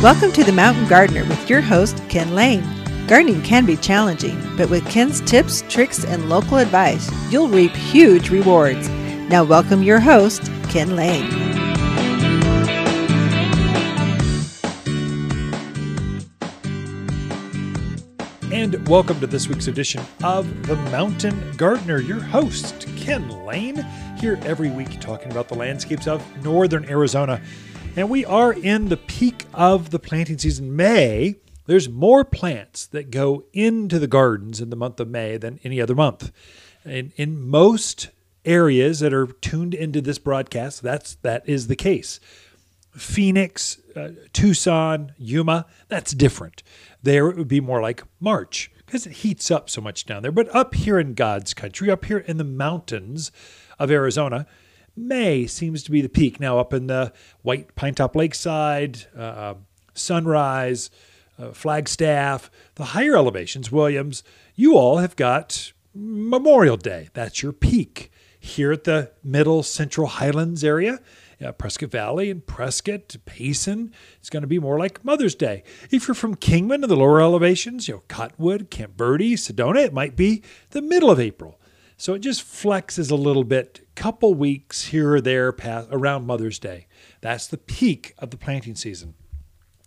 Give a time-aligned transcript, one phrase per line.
[0.00, 2.62] Welcome to the Mountain Gardener with your host, Ken Lane.
[3.08, 8.30] Gardening can be challenging, but with Ken's tips, tricks, and local advice, you'll reap huge
[8.30, 8.88] rewards.
[9.28, 11.26] Now, welcome your host, Ken Lane.
[18.52, 23.84] And welcome to this week's edition of The Mountain Gardener, your host, Ken Lane,
[24.20, 27.40] here every week talking about the landscapes of northern Arizona.
[27.98, 31.34] And we are in the peak of the planting season, May.
[31.66, 35.80] There's more plants that go into the gardens in the month of May than any
[35.80, 36.30] other month.
[36.84, 38.10] And in most
[38.44, 42.20] areas that are tuned into this broadcast, that's that is the case.
[42.92, 46.62] Phoenix, uh, Tucson, Yuma, that's different.
[47.02, 50.30] There it would be more like March because it heats up so much down there.
[50.30, 53.32] But up here in God's country, up here in the mountains
[53.76, 54.46] of Arizona,
[55.06, 56.40] May seems to be the peak.
[56.40, 57.12] Now, up in the
[57.42, 59.54] White Pinetop Lakeside, uh,
[59.94, 60.90] Sunrise,
[61.38, 64.22] uh, Flagstaff, the higher elevations, Williams,
[64.54, 67.08] you all have got Memorial Day.
[67.14, 68.10] That's your peak.
[68.40, 71.00] Here at the middle central highlands area,
[71.44, 75.64] uh, Prescott Valley and Prescott, Payson, it's going to be more like Mother's Day.
[75.90, 79.92] If you're from Kingman and the lower elevations, you know, Cottonwood, Camp Verde, Sedona, it
[79.92, 81.60] might be the middle of April.
[81.98, 86.60] So it just flexes a little bit, couple weeks here or there past, around Mother's
[86.60, 86.86] Day.
[87.20, 89.14] That's the peak of the planting season.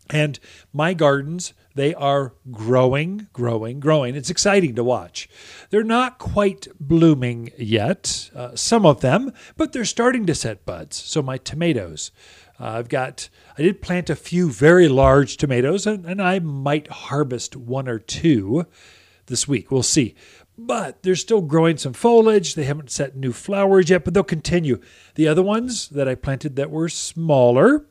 [0.10, 0.38] And
[0.74, 4.16] my gardens, they are growing, growing, growing.
[4.16, 5.30] It's exciting to watch.
[5.70, 10.98] They're not quite blooming yet, uh, some of them, but they're starting to set buds.
[10.98, 12.12] So my tomatoes,
[12.60, 16.90] uh, I've got, I did plant a few very large tomatoes, and, and I might
[16.90, 18.66] harvest one or two
[19.28, 19.72] this week.
[19.72, 20.14] We'll see
[20.66, 22.56] but they're still growing some foliage.
[22.56, 24.80] They haven't set new flowers yet, but they'll continue.
[25.16, 27.86] The other ones that I planted that were smaller,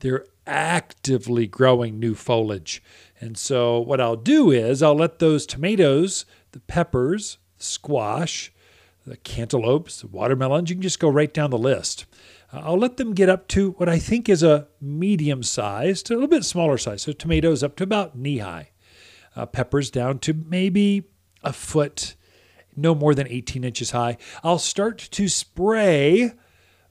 [0.00, 2.82] they're actively growing new foliage.
[3.20, 8.52] And so what I'll do is I'll let those tomatoes, the peppers, squash,
[9.06, 12.06] the cantaloupes, the watermelons, you can just go right down the list.
[12.52, 16.14] Uh, I'll let them get up to what I think is a medium sized, a
[16.14, 17.02] little bit smaller size.
[17.02, 18.70] So tomatoes up to about knee high.
[19.36, 21.04] Uh, peppers down to maybe
[21.42, 22.14] a foot,
[22.76, 24.16] no more than 18 inches high.
[24.42, 26.32] I'll start to spray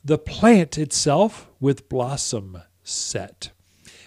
[0.03, 3.51] the plant itself with blossom set.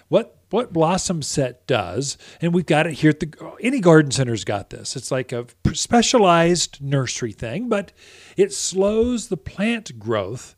[0.08, 4.44] What what blossom set does, and we've got it here at the any garden center's
[4.44, 4.94] got this.
[4.94, 7.92] It's like a specialized nursery thing, but
[8.36, 10.54] it slows the plant growth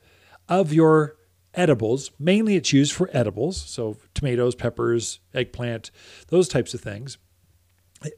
[0.46, 1.16] of your
[1.54, 2.10] edibles.
[2.18, 5.90] Mainly it's used for edibles, so tomatoes, peppers, eggplant,
[6.28, 7.16] those types of things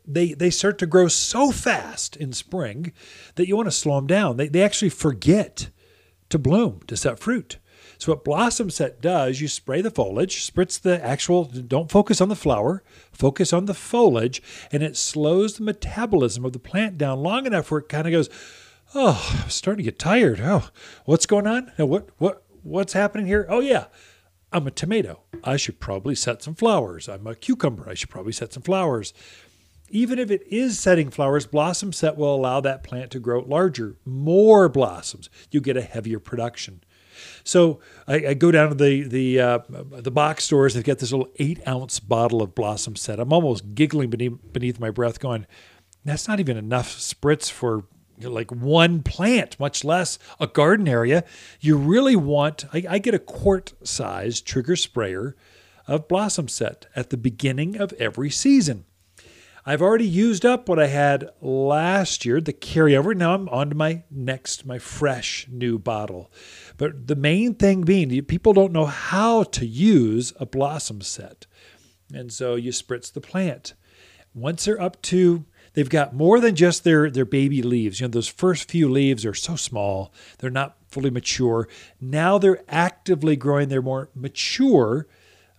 [0.06, 2.92] they they start to grow so fast in spring
[3.36, 4.36] that you want to slow them down.
[4.36, 5.70] They they actually forget
[6.28, 7.58] to bloom to set fruit.
[7.98, 11.44] So what Blossom Set does, you spray the foliage, spritz the actual.
[11.44, 12.82] Don't focus on the flower,
[13.12, 14.42] focus on the foliage,
[14.72, 18.12] and it slows the metabolism of the plant down long enough where it kind of
[18.12, 18.30] goes.
[18.94, 20.40] Oh, I'm starting to get tired.
[20.42, 20.70] Oh,
[21.04, 21.72] what's going on?
[21.76, 23.46] What what what's happening here?
[23.48, 23.86] Oh yeah,
[24.52, 25.20] I'm a tomato.
[25.44, 27.08] I should probably set some flowers.
[27.08, 27.88] I'm a cucumber.
[27.88, 29.12] I should probably set some flowers
[29.90, 33.96] even if it is setting flowers, blossom set will allow that plant to grow larger,
[34.04, 35.28] more blossoms.
[35.50, 36.82] You get a heavier production.
[37.44, 40.74] So I, I go down to the the uh, the box stores.
[40.74, 43.20] They've got this little eight ounce bottle of blossom set.
[43.20, 45.46] I'm almost giggling beneath beneath my breath, going,
[46.04, 47.84] "That's not even enough spritz for."
[48.22, 51.24] like one plant, much less a garden area.
[51.58, 55.34] You really want, I, I get a quart size trigger sprayer
[55.86, 58.84] of blossom set at the beginning of every season.
[59.66, 63.14] I've already used up what I had last year, the carryover.
[63.14, 66.32] Now I'm on to my next, my fresh new bottle.
[66.78, 71.46] But the main thing being, people don't know how to use a blossom set.
[72.12, 73.74] And so you spritz the plant.
[74.34, 75.44] Once they're up to,
[75.74, 78.00] they've got more than just their, their baby leaves.
[78.00, 81.68] You know, those first few leaves are so small, they're not fully mature.
[82.00, 85.06] Now they're actively growing their more mature,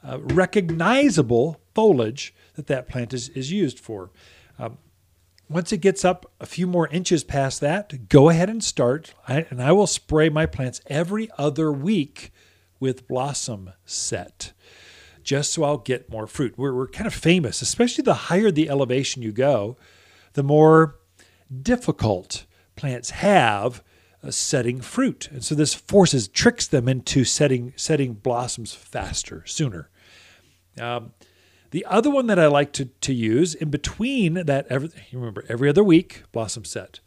[0.04, 2.34] uh, recognizable foliage
[2.68, 4.12] that that plant is, is used for.
[4.58, 4.78] Um,
[5.50, 9.14] once it gets up a few more inches past that, go ahead and start.
[9.28, 12.32] I, and I will spray my plants every other week
[12.80, 14.54] with Blossom Set,
[15.24, 16.54] just so I'll get more fruit.
[16.58, 19.78] We're, we're kind of famous, especially the higher the elevation you go,
[20.34, 20.96] the more
[21.62, 23.84] difficult plants have
[24.24, 25.28] uh, setting fruit.
[25.32, 29.90] And so this forces, tricks them into setting, setting blossoms faster, sooner.
[30.80, 31.12] Um,
[31.72, 35.70] the other one that I like to, to use in between that, every, remember, every
[35.70, 37.00] other week, Blossom Set.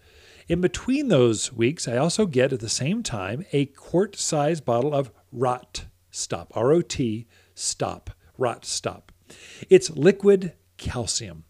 [0.49, 4.93] In between those weeks, I also get at the same time a quart size bottle
[4.93, 9.13] of Rot Stop, R O T Stop, Rot Stop.
[9.71, 11.45] It's liquid calcium.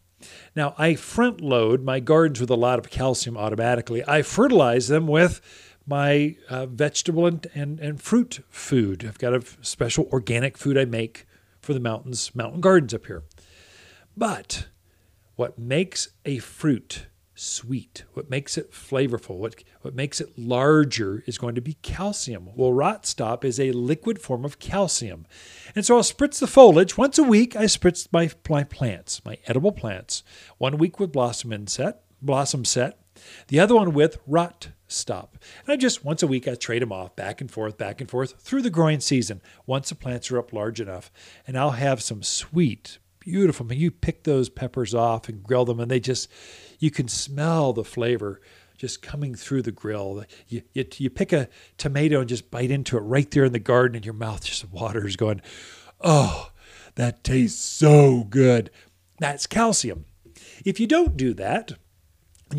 [0.54, 4.02] Now, I front load my gardens with a lot of calcium automatically.
[4.06, 5.40] I fertilize them with
[5.86, 9.04] my uh, vegetable and, and, and fruit food.
[9.06, 11.26] I've got a special organic food I make
[11.64, 13.24] for the mountains, mountain gardens up here.
[14.16, 14.68] But
[15.36, 21.38] what makes a fruit sweet, what makes it flavorful, what, what makes it larger is
[21.38, 22.50] going to be calcium.
[22.54, 25.26] Well, Rot Stop is a liquid form of calcium.
[25.74, 26.96] And so I'll spritz the foliage.
[26.96, 30.22] Once a week, I spritz my, my plants, my edible plants.
[30.58, 32.98] One week with blossom inset, blossom set,
[33.48, 35.38] the other one with Rot Stop.
[35.64, 38.10] And I just, once a week, I trade them off back and forth, back and
[38.10, 41.10] forth through the growing season once the plants are up large enough.
[41.46, 43.66] And I'll have some sweet, beautiful.
[43.66, 46.30] I mean, you pick those peppers off and grill them, and they just,
[46.78, 48.40] you can smell the flavor
[48.76, 50.24] just coming through the grill.
[50.48, 51.48] You, you, you pick a
[51.78, 54.70] tomato and just bite into it right there in the garden, and your mouth just
[54.70, 55.40] waters, going,
[56.00, 56.50] oh,
[56.96, 58.70] that tastes so good.
[59.18, 60.04] That's calcium.
[60.64, 61.72] If you don't do that,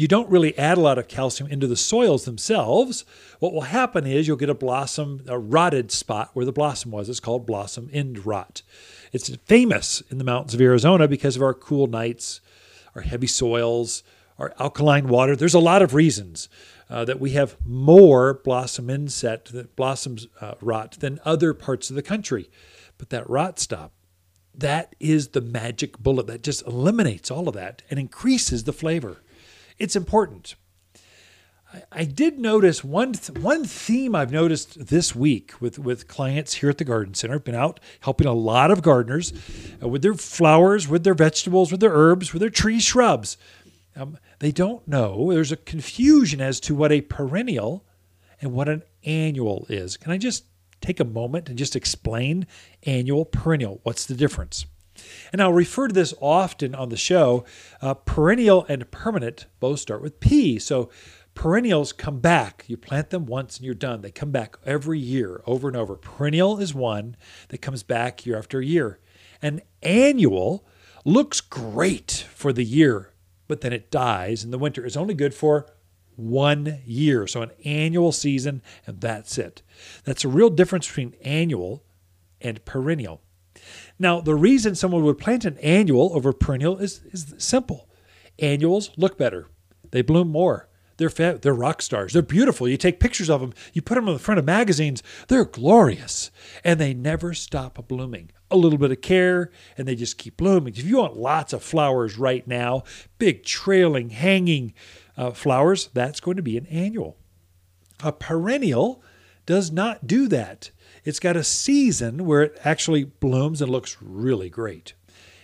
[0.02, 3.06] you don't really add a lot of calcium into the soils themselves,
[3.40, 7.10] what will happen is you'll get a blossom, a rotted spot where the blossom was.
[7.10, 8.62] It's called blossom end rot.
[9.12, 12.42] It's famous in the mountains of Arizona because of our cool nights,
[12.96, 14.04] our heavy soils,
[14.38, 15.36] our alkaline water.
[15.36, 16.50] There's a lot of reasons
[16.90, 21.96] uh, that we have more blossom inset, that blossoms uh, rot than other parts of
[21.96, 22.50] the country.
[22.98, 23.94] But that rot stop,
[24.54, 29.22] that is the magic bullet that just eliminates all of that and increases the flavor.
[29.78, 30.56] It's important.
[31.92, 36.70] I, did notice one th- one theme I've noticed this week with with clients here
[36.70, 37.36] at the garden center.
[37.36, 39.34] I've been out helping a lot of gardeners
[39.82, 43.38] uh, with their flowers, with their vegetables, with their herbs, with their tree shrubs.
[43.96, 45.32] Um, they don't know.
[45.32, 47.86] There's a confusion as to what a perennial
[48.42, 49.98] and what an annual is.
[49.98, 50.46] Can I just
[50.82, 52.46] take a moment and just explain
[52.84, 53.80] annual, perennial?
[53.84, 54.66] What's the difference?
[55.36, 57.44] And I'll refer to this often on the show.
[57.82, 60.58] Uh, perennial and permanent both start with P.
[60.60, 60.90] So
[61.34, 62.64] perennials come back.
[62.70, 64.00] You plant them once and you're done.
[64.00, 65.98] They come back every year, over and over.
[65.98, 67.18] Perennial is one
[67.50, 69.02] that comes back year after year.
[69.42, 70.66] An annual
[71.04, 73.12] looks great for the year,
[73.50, 74.86] but then it dies in the winter.
[74.86, 75.68] It's only good for
[76.16, 77.28] one year.
[77.28, 79.64] So an annual season, and that's it.
[80.06, 81.84] That's a real difference between annual
[82.40, 83.20] and perennial.
[83.98, 87.90] Now, the reason someone would plant an annual over perennial is, is simple.
[88.40, 89.48] Annuals look better.
[89.92, 90.68] They bloom more.
[90.98, 92.14] They're they're rock stars.
[92.14, 92.68] They're beautiful.
[92.68, 95.04] You take pictures of them, you put them on the front of magazines.
[95.28, 96.32] They're glorious,
[96.64, 98.32] and they never stop blooming.
[98.50, 100.74] A little bit of care, and they just keep blooming.
[100.76, 102.84] If you want lots of flowers right now,
[103.18, 104.74] big trailing, hanging
[105.18, 107.18] uh, flowers, that's going to be an annual.
[108.02, 109.04] A perennial
[109.46, 110.72] does not do that.
[111.06, 114.94] It's got a season where it actually blooms and looks really great.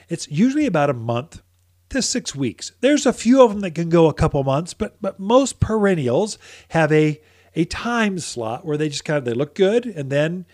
[0.10, 1.42] It's usually about a month
[1.90, 2.72] to six weeks.
[2.82, 6.38] There's a few of them that can go a couple months, but but most perennials
[6.70, 7.22] have a
[7.56, 10.46] a time slot where they just kind of they look good and then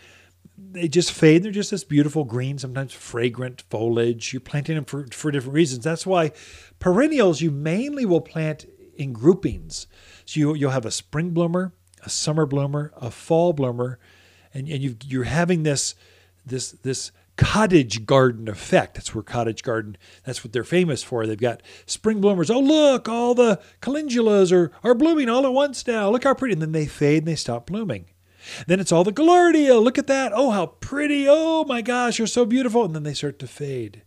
[0.58, 1.44] they just fade.
[1.44, 4.34] They're just this beautiful green, sometimes fragrant foliage.
[4.34, 5.84] You're planting them for, for different reasons.
[5.84, 6.32] That's why
[6.80, 8.66] perennials you mainly will plant
[8.96, 9.88] in groupings.
[10.26, 11.74] So you, you'll have a spring bloomer,
[12.04, 14.00] a summer bloomer, a fall bloomer,
[14.54, 15.96] and, and you you're having this
[16.46, 18.96] this this cottage garden effect.
[18.96, 19.96] That's where cottage garden,
[20.26, 21.26] that's what they're famous for.
[21.26, 22.50] They've got spring bloomers.
[22.50, 26.10] Oh, look, all the calendulas are, are blooming all at once now.
[26.10, 26.54] Look how pretty.
[26.54, 28.06] And then they fade and they stop blooming.
[28.66, 29.82] Then it's all the gaillardia.
[29.82, 30.32] Look at that.
[30.34, 31.28] Oh, how pretty.
[31.30, 32.84] Oh, my gosh, you're so beautiful.
[32.84, 34.02] And then they start to fade.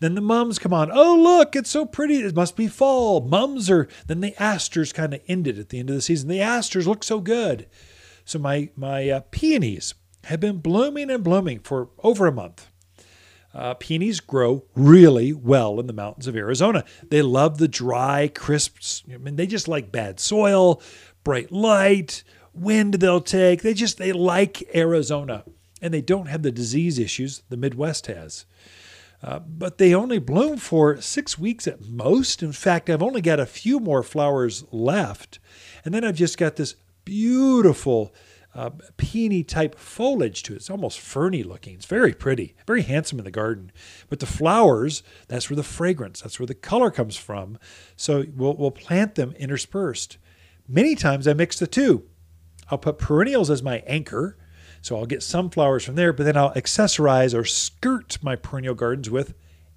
[0.00, 0.90] Then the mums come on.
[0.92, 2.16] Oh, look, it's so pretty.
[2.16, 3.20] It must be fall.
[3.20, 6.28] Mums are, then the asters kind of ended at the end of the season.
[6.28, 7.66] The asters look so good.
[8.28, 9.94] So my my uh, peonies
[10.24, 12.70] have been blooming and blooming for over a month.
[13.54, 16.84] Uh, peonies grow really well in the mountains of Arizona.
[17.08, 18.76] They love the dry, crisp.
[19.10, 20.82] I mean, they just like bad soil,
[21.24, 23.62] bright light, wind they'll take.
[23.62, 25.44] They just they like Arizona,
[25.80, 28.44] and they don't have the disease issues the Midwest has.
[29.22, 32.42] Uh, but they only bloom for six weeks at most.
[32.42, 35.38] In fact, I've only got a few more flowers left,
[35.82, 36.74] and then I've just got this
[37.08, 38.14] beautiful
[38.54, 40.56] uh, peony type foliage to it.
[40.56, 41.74] It's almost ferny looking.
[41.74, 43.72] It's very pretty, very handsome in the garden.
[44.10, 47.58] But the flowers, that's where the fragrance, that's where the color comes from.
[47.96, 50.18] So we'll, we'll plant them interspersed.
[50.68, 52.04] Many times I mix the two.
[52.70, 54.36] I'll put perennials as my anchor.
[54.82, 58.74] So I'll get some flowers from there, but then I'll accessorize or skirt my perennial
[58.74, 59.34] gardens with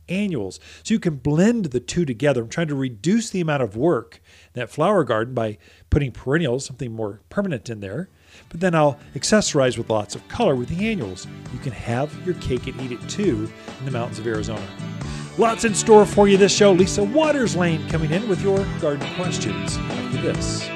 [0.10, 0.60] annuals.
[0.84, 2.42] So you can blend the two together.
[2.42, 4.22] I'm trying to reduce the amount of work
[4.54, 5.58] that flower garden by
[5.90, 8.10] putting perennials, something more permanent in there.
[8.50, 11.28] But then I'll accessorize with lots of color with the annuals.
[11.54, 14.66] You can have your cake and eat it too in the mountains of Arizona.
[15.38, 16.72] Lots in store for you this show.
[16.72, 20.70] Lisa Waters Lane coming in with your garden questions after this.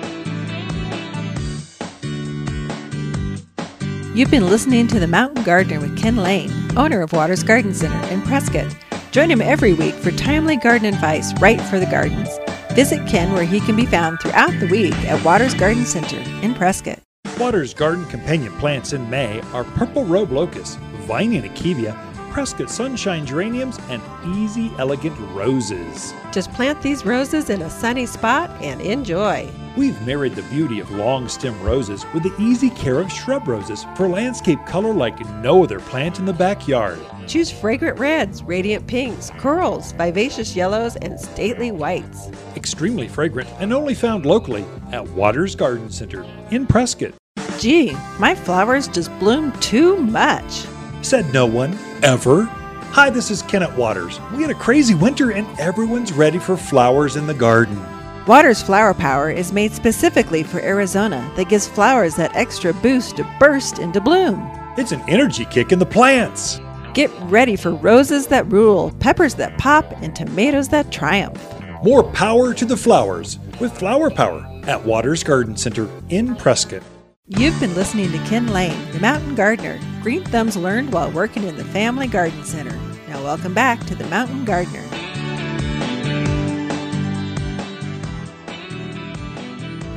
[4.15, 8.01] You've been listening to The Mountain Gardener with Ken Lane, owner of Waters Garden Center
[8.07, 8.73] in Prescott.
[9.15, 12.37] Join him every week for timely garden advice right for the gardens.
[12.73, 16.53] Visit Ken where he can be found throughout the week at Waters Garden Center in
[16.53, 16.99] Prescott.
[17.39, 21.95] Waters Garden companion plants in May are purple robe locust, vining akebia,
[22.35, 24.01] Prescott sunshine geraniums, and
[24.35, 26.13] easy elegant roses.
[26.33, 29.49] Just plant these roses in a sunny spot and enjoy.
[29.77, 33.85] We've married the beauty of long stem roses with the easy care of shrub roses
[33.95, 36.99] for landscape color like no other plant in the backyard.
[37.25, 42.27] Choose fragrant reds, radiant pinks, corals, vivacious yellows, and stately whites.
[42.57, 47.13] Extremely fragrant and only found locally at Waters Garden Center in Prescott.
[47.59, 50.65] Gee, my flowers just bloom too much.
[51.01, 52.43] Said no one, ever.
[52.43, 54.19] Hi, this is Kenneth Waters.
[54.33, 57.79] We had a crazy winter and everyone's ready for flowers in the garden.
[58.25, 63.35] Waters Flower Power is made specifically for Arizona that gives flowers that extra boost to
[63.39, 64.41] burst into bloom.
[64.77, 66.59] It's an energy kick in the plants.
[66.93, 71.43] Get ready for roses that rule, peppers that pop, and tomatoes that triumph.
[71.83, 76.81] More power to the flowers with Flower Power at Waters Garden Center in Prescott.
[77.27, 79.79] You've been listening to Ken Lane, the mountain gardener.
[80.03, 82.77] Green thumbs learned while working in the Family Garden Center.
[83.07, 84.83] Now, welcome back to the Mountain Gardener.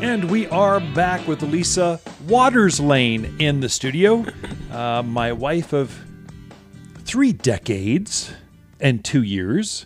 [0.00, 4.24] And we are back with Lisa Waters Lane in the studio.
[4.72, 6.02] Uh, my wife of
[7.04, 8.32] three decades
[8.80, 9.84] and two years,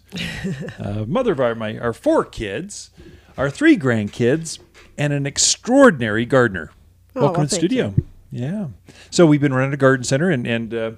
[0.78, 2.90] uh, mother of our, my, our four kids,
[3.36, 4.60] our three grandkids,
[4.96, 6.70] and an extraordinary gardener.
[7.14, 7.94] Oh, Welcome well, to the studio.
[8.30, 8.68] Yeah.
[9.10, 10.92] So we've been running a garden center and, and uh,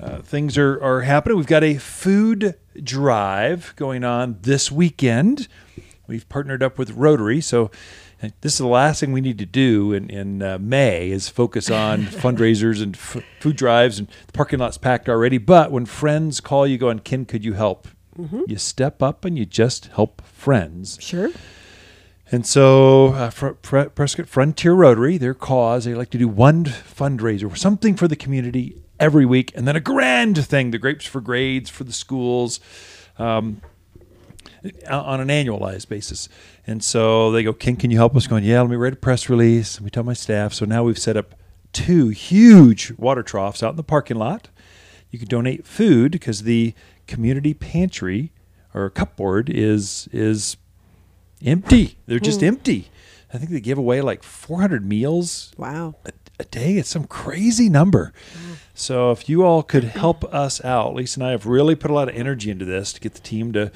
[0.00, 1.36] uh, things are, are happening.
[1.36, 5.48] We've got a food drive going on this weekend.
[6.06, 7.40] We've partnered up with Rotary.
[7.42, 7.70] So
[8.22, 11.28] uh, this is the last thing we need to do in, in uh, May is
[11.28, 13.98] focus on fundraisers and f- food drives.
[13.98, 15.38] And the parking lot's packed already.
[15.38, 17.88] But when friends call you going, Ken, could you help?
[18.46, 20.98] You step up and you just help friends.
[21.00, 21.30] Sure.
[22.32, 27.94] And so, uh, Prescott Frontier Rotary, their cause, they like to do one fundraiser, something
[27.94, 31.84] for the community every week, and then a grand thing, the Grapes for Grades for
[31.84, 32.58] the schools,
[33.18, 33.60] um,
[34.88, 36.30] on an annualized basis.
[36.66, 38.26] And so they go, Ken, can you help us?
[38.26, 39.78] Going, yeah, let me write a press release.
[39.78, 40.54] Let me tell my staff.
[40.54, 41.34] So now we've set up
[41.72, 44.48] two huge water troughs out in the parking lot.
[45.10, 46.72] You can donate food because the
[47.06, 48.32] community pantry
[48.72, 50.56] or cupboard is is
[51.44, 51.96] empty.
[52.06, 52.88] They're just empty.
[53.32, 55.94] I think they give away like 400 meals Wow.
[56.04, 56.76] a, a day.
[56.76, 58.12] It's some crazy number.
[58.74, 61.94] So if you all could help us out, Lisa and I have really put a
[61.94, 63.70] lot of energy into this to get the team to.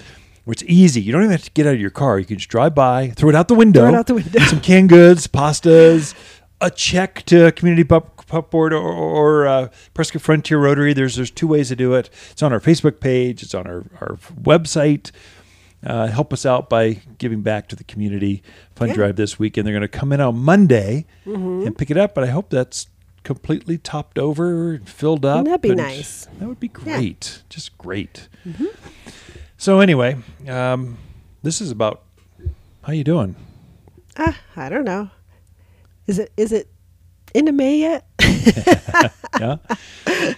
[0.45, 1.01] Where it's easy.
[1.01, 2.21] You don't even have to get out of your car.
[2.21, 3.81] You can just drive by, throw it out the window.
[3.81, 4.39] Throw it out the window.
[4.45, 6.15] Some canned goods, pastas,
[6.61, 10.93] a check to Community Pup, Cupboard or, or uh, Prescott Frontier Rotary.
[10.93, 12.11] There's there's two ways to do it.
[12.31, 13.43] It's on our Facebook page.
[13.43, 15.11] It's on our, our website.
[15.87, 18.43] Uh, help us out by giving back to the community
[18.75, 18.97] fund Yeah.
[18.97, 22.13] drive this week, and they're going to come in on Monday and pick it up.
[22.15, 22.89] But I hope that's
[23.23, 25.45] completely topped over and filled up.
[25.45, 26.27] that'd be nice.
[26.41, 27.43] That would be great.
[27.49, 28.29] Just great.
[29.57, 30.17] So anyway,
[30.49, 30.99] um,
[31.43, 32.03] this is about
[32.83, 33.37] how you doing.
[34.19, 35.11] Ah, I don't know.
[36.07, 36.69] Is it is it
[37.35, 38.07] into May yet?
[39.41, 39.57] Yeah.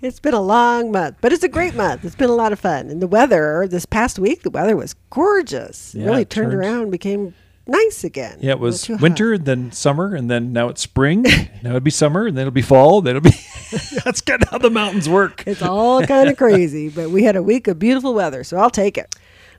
[0.00, 2.04] It's been a long month, but it's a great month.
[2.04, 2.88] It's been a lot of fun.
[2.88, 5.94] And the weather this past week, the weather was gorgeous.
[5.94, 7.34] Yeah, really turned around, became
[7.66, 8.38] nice again.
[8.40, 9.00] Yeah, it was hot.
[9.00, 11.22] winter, then summer, and then now it's spring.
[11.62, 13.00] now it'll be summer, and then it'll be fall.
[13.00, 13.36] Then it'll be.
[14.04, 15.42] That's kind of how the mountains work.
[15.46, 18.70] It's all kind of crazy, but we had a week of beautiful weather, so I'll
[18.70, 19.16] take it.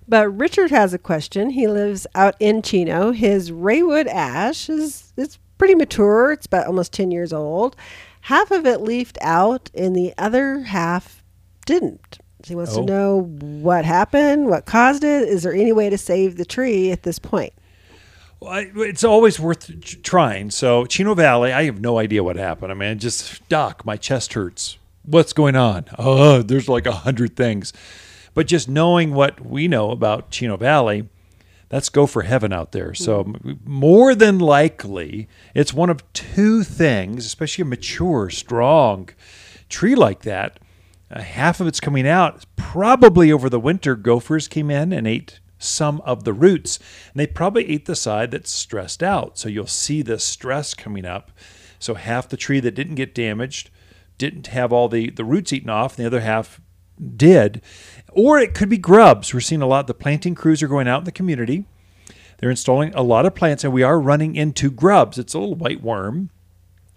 [0.08, 1.52] But Richard has a question.
[1.52, 3.12] He lives out in Chino.
[3.12, 6.32] His Raywood ash is it's pretty mature.
[6.32, 7.76] It's about almost 10 years old.
[8.22, 11.24] Half of it leafed out and the other half
[11.66, 12.20] didn't.
[12.44, 12.86] So he wants Oh.
[12.86, 15.28] to know what happened, what caused it.
[15.28, 17.54] Is there any way to save the tree at this point?
[18.40, 20.52] Well, I, it's always worth trying.
[20.52, 22.72] So Chino Valley, I have no idea what happened.
[22.72, 24.78] I mean, just doc, my chest hurts.
[25.04, 25.86] What's going on?
[25.98, 27.74] Oh, there's like a hundred things.
[28.34, 31.10] But just knowing what we know about Chino Valley,
[31.70, 32.94] that's gopher heaven out there.
[32.94, 33.34] So
[33.64, 39.10] more than likely, it's one of two things, especially a mature, strong
[39.70, 40.60] tree like that.
[41.12, 42.46] Uh, half of it's coming out.
[42.56, 46.80] Probably over the winter, gophers came in and ate some of the roots.
[47.14, 49.38] And they probably ate the side that's stressed out.
[49.38, 51.32] So you'll see the stress coming up.
[51.78, 53.70] So half the tree that didn't get damaged
[54.18, 56.60] didn't have all the, the roots eaten off, and the other half
[57.16, 57.62] did.
[58.12, 59.34] Or it could be grubs.
[59.34, 59.88] We're seeing a lot.
[59.88, 61.66] The planting crews are going out in the community.
[62.38, 65.18] They're installing a lot of plants, and we are running into grubs.
[65.18, 66.30] It's a little white worm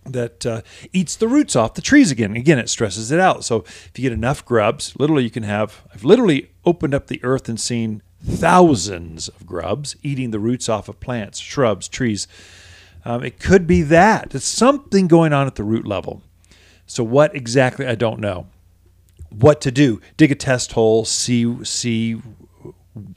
[0.05, 2.37] that uh, eats the roots off the trees again.
[2.37, 3.45] Again, it stresses it out.
[3.45, 5.83] So if you get enough grubs, literally you can have.
[5.93, 10.89] I've literally opened up the earth and seen thousands of grubs eating the roots off
[10.89, 12.27] of plants, shrubs, trees.
[13.05, 14.35] Um, it could be that.
[14.35, 16.23] It's something going on at the root level.
[16.87, 17.87] So what exactly?
[17.87, 18.47] I don't know.
[19.35, 20.01] What to do?
[20.17, 21.05] Dig a test hole.
[21.05, 22.21] See see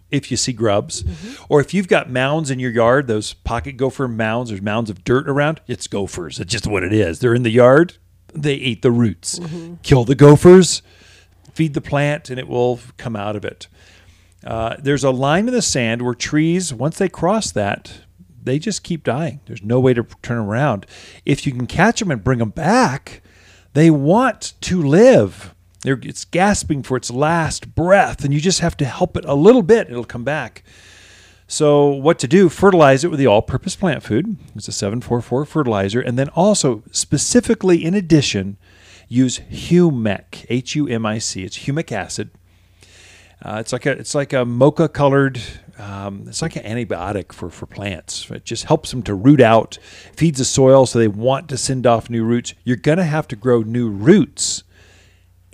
[0.09, 1.03] if you see grubs,
[1.49, 5.03] or if you've got mounds in your yard, those pocket gopher mounds, there's mounds of
[5.03, 5.59] dirt around.
[5.67, 6.39] It's gophers.
[6.39, 7.19] It's just what it is.
[7.19, 7.97] They're in the yard.
[8.33, 9.39] They eat the roots.
[9.83, 10.81] Kill the gophers.
[11.53, 13.67] Feed the plant, and it will come out of it.
[14.45, 18.01] Uh, there's a line in the sand where trees, once they cross that,
[18.43, 19.39] they just keep dying.
[19.45, 20.85] There's no way to turn them around.
[21.25, 23.21] If you can catch them and bring them back,
[23.73, 25.54] they want to live.
[25.87, 29.61] It's gasping for its last breath, and you just have to help it a little
[29.61, 29.89] bit.
[29.89, 30.63] It'll come back.
[31.47, 32.49] So, what to do?
[32.49, 34.37] Fertilize it with the all purpose plant food.
[34.55, 36.01] It's a 744 fertilizer.
[36.01, 38.57] And then also, specifically in addition,
[39.07, 41.43] use Humic, H U M I C.
[41.43, 42.31] It's humic acid.
[43.43, 45.39] Uh, it's like a it's like a mocha colored.
[45.77, 48.29] Um, it's like an antibiotic for for plants.
[48.31, 49.77] It just helps them to root out,
[50.15, 52.55] feeds the soil so they want to send off new roots.
[52.63, 54.63] You're gonna have to grow new roots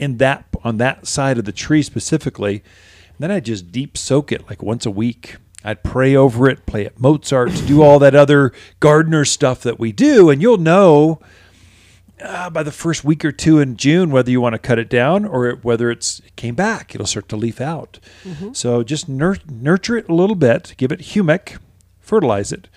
[0.02, 2.56] in that on that side of the tree specifically.
[2.56, 5.38] And then I'd just deep soak it like once a week.
[5.64, 9.92] I'd pray over it, play at Mozart, do all that other gardener stuff that we
[9.92, 11.20] do, and you'll know
[12.20, 14.90] uh, by the first week or two in June whether you want to cut it
[14.90, 16.96] down or whether it's it came back.
[16.96, 18.00] It'll start to leaf out.
[18.54, 21.58] So just nur- nurture it a little bit, give it humic,
[22.00, 22.68] fertilize it,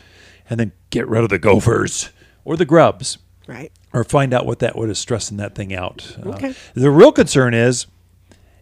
[0.50, 2.10] and then get rid of the gophers
[2.44, 3.16] or the grubs
[3.46, 3.70] Right.
[3.92, 6.16] or find out what that would is stressing that thing out.
[6.24, 6.54] Uh, Okay.
[6.74, 7.86] the real concern is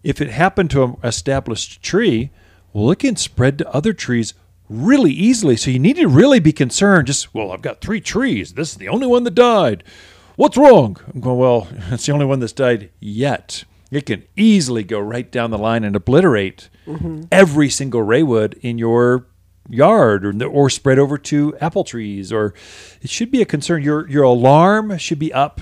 [0.03, 2.31] if it happened to an established tree,
[2.73, 4.35] well, it can spread to other trees
[4.69, 5.56] really easily.
[5.56, 7.06] So you need to really be concerned.
[7.06, 8.54] Just well, I've got three trees.
[8.54, 9.85] This is the only one that died.
[10.37, 10.97] What's wrong?
[11.15, 11.69] I'm going well.
[11.91, 13.65] It's the only one that's died yet.
[13.91, 16.71] It can easily go right down the line and obliterate
[17.30, 19.26] every single raywood in your
[19.69, 22.53] yard or, or spread over to apple trees or
[23.01, 25.61] it should be a concern your your alarm should be up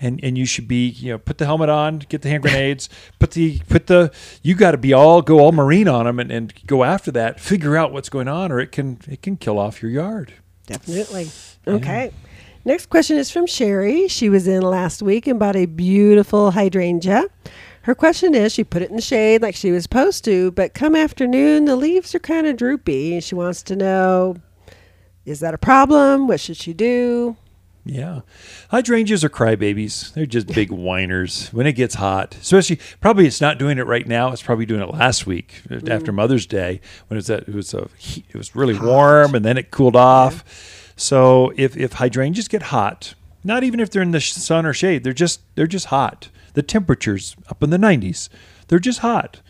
[0.00, 2.88] and and you should be you know put the helmet on get the hand grenades
[3.18, 6.30] put the put the you got to be all go all marine on them and,
[6.30, 9.58] and go after that figure out what's going on or it can it can kill
[9.58, 10.34] off your yard
[10.68, 11.30] Definitely.
[11.66, 12.12] Okay.
[12.64, 14.06] Next question is from Sherry.
[14.08, 17.24] She was in last week and bought a beautiful hydrangea.
[17.88, 20.74] Her question is she put it in the shade like she was supposed to, but
[20.74, 23.14] come afternoon, the leaves are kind of droopy.
[23.14, 24.36] And she wants to know
[25.24, 26.28] is that a problem?
[26.28, 27.38] What should she do?
[27.86, 28.20] Yeah.
[28.70, 30.12] Hydrangeas are crybabies.
[30.12, 32.36] They're just big whiners when it gets hot.
[32.38, 34.32] Especially, probably it's not doing it right now.
[34.32, 35.88] It's probably doing it last week uh, mm.
[35.88, 39.34] after Mother's Day when it was a, it was uh, a it was really warm
[39.34, 40.92] and then it cooled off.
[40.94, 45.04] So if if hydrangeas get hot, not even if they're in the sun or shade,
[45.04, 46.28] they're just they're just hot.
[46.58, 48.28] The temperatures up in the 90s.
[48.66, 49.42] They're just hot.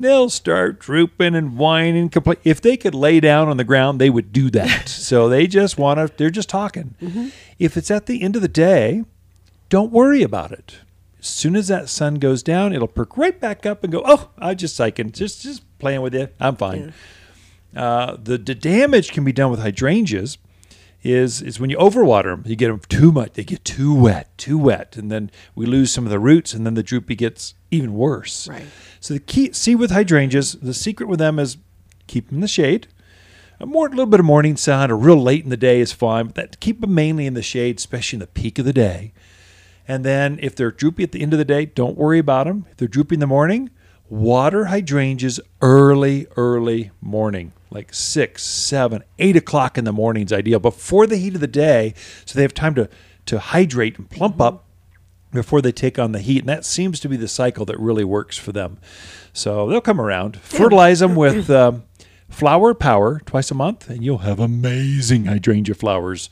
[0.00, 2.08] They'll start drooping and whining.
[2.08, 4.88] Compl- if they could lay down on the ground, they would do that.
[5.10, 6.10] so they just want to.
[6.16, 6.94] They're just talking.
[7.58, 9.04] If it's at the end of the day,
[9.68, 10.78] don't worry about it.
[11.20, 14.00] As soon as that sun goes down, it'll perk right back up and go.
[14.06, 16.28] Oh, I just psyching, just just playing with you.
[16.40, 16.94] I'm fine.
[17.76, 20.38] Uh, the, the damage can be done with hydrangeas.
[21.06, 23.34] Is is when you overwater them, you get them too much.
[23.34, 26.66] They get too wet, too wet, and then we lose some of the roots, and
[26.66, 28.48] then the droopy gets even worse.
[28.48, 28.66] Right.
[28.98, 31.58] So the key, see with hydrangeas, the secret with them is
[32.08, 32.88] keep them in the shade.
[33.60, 36.26] A more, little bit of morning sun or real late in the day is fine,
[36.26, 39.12] but that keep them mainly in the shade, especially in the peak of the day.
[39.86, 42.66] And then if they're droopy at the end of the day, don't worry about them.
[42.70, 43.70] If they're droopy in the morning,
[44.08, 50.58] water hydrangeas early, early morning, like six, seven, eight o'clock in the morning is ideal
[50.58, 52.88] before the heat of the day, so they have time to
[53.26, 54.64] to hydrate and plump up
[55.32, 56.40] before they take on the heat.
[56.40, 58.78] And that seems to be the cycle that really works for them.
[59.32, 60.36] So they'll come around.
[60.38, 61.82] Fertilize them with um,
[62.28, 66.28] flower power twice a month, and you'll have amazing hydrangea flowers.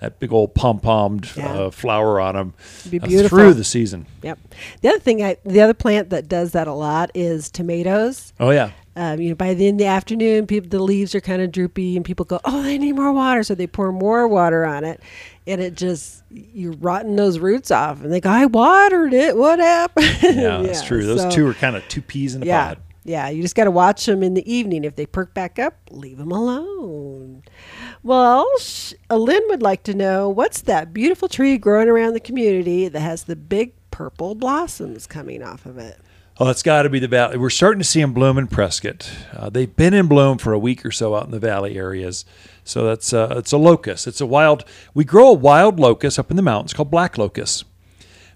[0.00, 1.52] That big old pom pommed Yeah.
[1.52, 2.54] uh, flower on them
[2.88, 3.36] Be beautiful.
[3.38, 4.06] through the season.
[4.22, 4.38] Yep.
[4.82, 8.32] The other thing, I, the other plant that does that a lot is tomatoes.
[8.38, 8.70] Oh, yeah.
[8.94, 11.52] Um, you know, by the end of the afternoon, people the leaves are kind of
[11.52, 14.82] droopy, and people go, "Oh, they need more water," so they pour more water on
[14.82, 15.00] it,
[15.46, 18.02] and it just you're rotting those roots off.
[18.02, 19.36] And they go, "I watered it.
[19.36, 21.06] What happened?" Yeah, that's true.
[21.06, 22.78] Those so- two are kind of two peas in a Yeah, pod.
[23.08, 24.84] Yeah, you just got to watch them in the evening.
[24.84, 27.42] If they perk back up, leave them alone.
[28.02, 32.86] Well, sh- Lynn would like to know what's that beautiful tree growing around the community
[32.86, 35.98] that has the big purple blossoms coming off of it?
[36.38, 37.38] Oh, it's got to be the valley.
[37.38, 39.10] We're starting to see them bloom in Prescott.
[39.32, 42.26] Uh, they've been in bloom for a week or so out in the valley areas.
[42.62, 44.06] So that's uh, it's a locust.
[44.06, 44.66] It's a wild.
[44.92, 47.64] We grow a wild locust up in the mountains called black locust.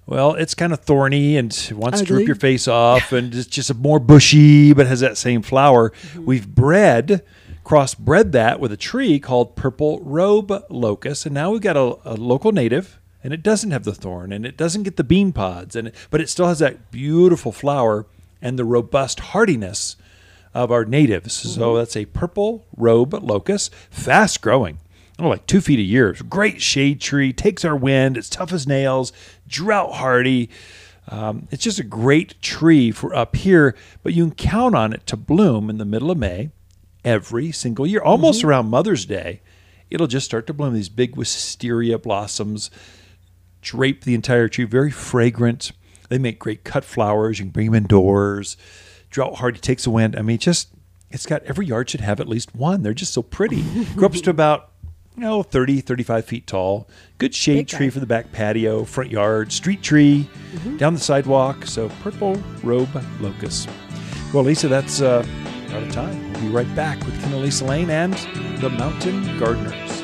[0.06, 3.70] Well, it's kind of thorny and wants to rip your face off, and it's just
[3.70, 5.90] a more bushy, but has that same flower.
[5.90, 6.24] Mm-hmm.
[6.24, 7.22] We've bred,
[7.64, 12.14] crossbred that with a tree called purple robe locust, and now we've got a, a
[12.14, 15.76] local native, and it doesn't have the thorn, and it doesn't get the bean pods,
[15.76, 18.06] and it, but it still has that beautiful flower
[18.42, 19.96] and the robust hardiness
[20.52, 21.38] of our natives.
[21.38, 21.60] Mm-hmm.
[21.60, 24.78] So that's a purple robe locust, fast growing.
[25.22, 26.10] Oh, like two feet a year.
[26.10, 28.16] It's a great shade tree, takes our wind.
[28.16, 29.12] It's tough as nails,
[29.46, 30.50] drought hardy.
[31.06, 35.06] Um, it's just a great tree for up here, but you can count on it
[35.06, 36.50] to bloom in the middle of May
[37.04, 39.42] every single year, almost around Mother's Day.
[39.90, 40.74] It'll just start to bloom.
[40.74, 42.72] These big wisteria blossoms
[43.60, 45.70] drape the entire tree, very fragrant.
[46.08, 47.38] They make great cut flowers.
[47.38, 48.56] You can bring them indoors.
[49.08, 50.16] Drought hardy takes the wind.
[50.16, 50.70] I mean, just
[51.12, 52.82] it's got every yard should have at least one.
[52.82, 53.62] They're just so pretty.
[53.94, 54.71] Grow up to about
[55.16, 56.88] you know 30, 35 feet tall.
[57.18, 57.90] Good shade Big tree guy.
[57.90, 60.76] for the back patio, front yard, street tree, Mm-hmm.
[60.76, 61.64] down the sidewalk.
[61.66, 63.68] So purple robe locust.
[64.34, 65.24] Well, Lisa, that's uh,
[65.70, 66.32] out of time.
[66.34, 68.12] We'll be right back with Ken and Lisa Lane and
[68.60, 70.02] the Mountain Gardeners.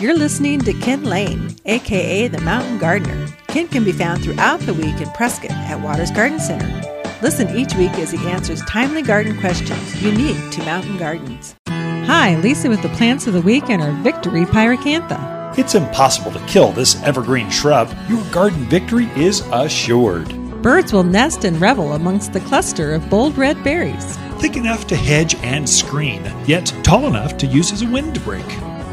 [0.00, 3.28] You're listening to Ken Lane, aka the Mountain Gardener.
[3.46, 7.01] Ken can be found throughout the week in Prescott at Waters Garden Center.
[7.22, 11.54] Listen each week as he answers timely garden questions unique to mountain gardens.
[11.68, 15.56] Hi, Lisa with the plants of the week and our Victory Pyracantha.
[15.56, 17.94] It's impossible to kill this evergreen shrub.
[18.08, 20.30] Your garden victory is assured.
[20.62, 24.16] Birds will nest and revel amongst the cluster of bold red berries.
[24.40, 28.46] Thick enough to hedge and screen, yet tall enough to use as a windbreak.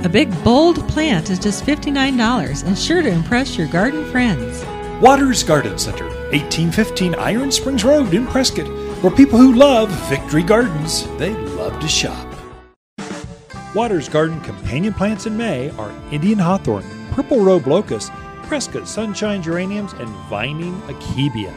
[0.04, 4.64] A big, bold plant is just $59 and sure to impress your garden friends.
[5.02, 8.68] Waters Garden Center, 1815 Iron Springs Road in Prescott,
[9.02, 12.28] where people who love Victory Gardens, they love to shop.
[13.74, 18.12] Waters Garden companion plants in May are Indian hawthorn, purple robe locust,
[18.44, 21.54] Prescott sunshine geraniums, and vining akebia.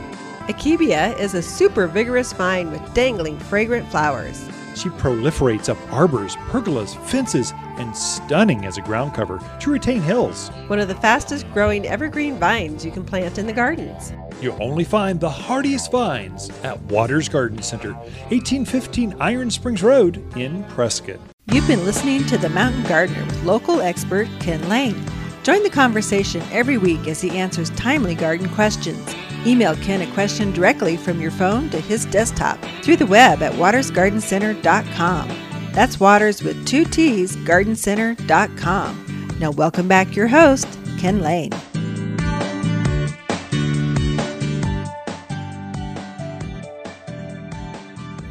[0.46, 4.48] Akebia is a super vigorous vine with dangling fragrant flowers.
[4.76, 10.48] She proliferates up arbors, pergolas, fences, and stunning as a ground cover to retain hills.
[10.68, 14.12] One of the fastest growing evergreen vines you can plant in the gardens.
[14.40, 20.64] You'll only find the hardiest vines at Waters Garden Center, 1815 Iron Springs Road in
[20.64, 21.20] Prescott.
[21.46, 25.04] You've been listening to The Mountain Gardener with local expert Ken Lane.
[25.42, 29.14] Join the conversation every week as he answers timely garden questions.
[29.44, 33.52] Email Ken a question directly from your phone to his desktop through the web at
[33.54, 35.51] watersgardencenter.com.
[35.72, 39.36] That's Waters with two T's, gardencenter.com.
[39.40, 41.50] Now, welcome back your host, Ken Lane.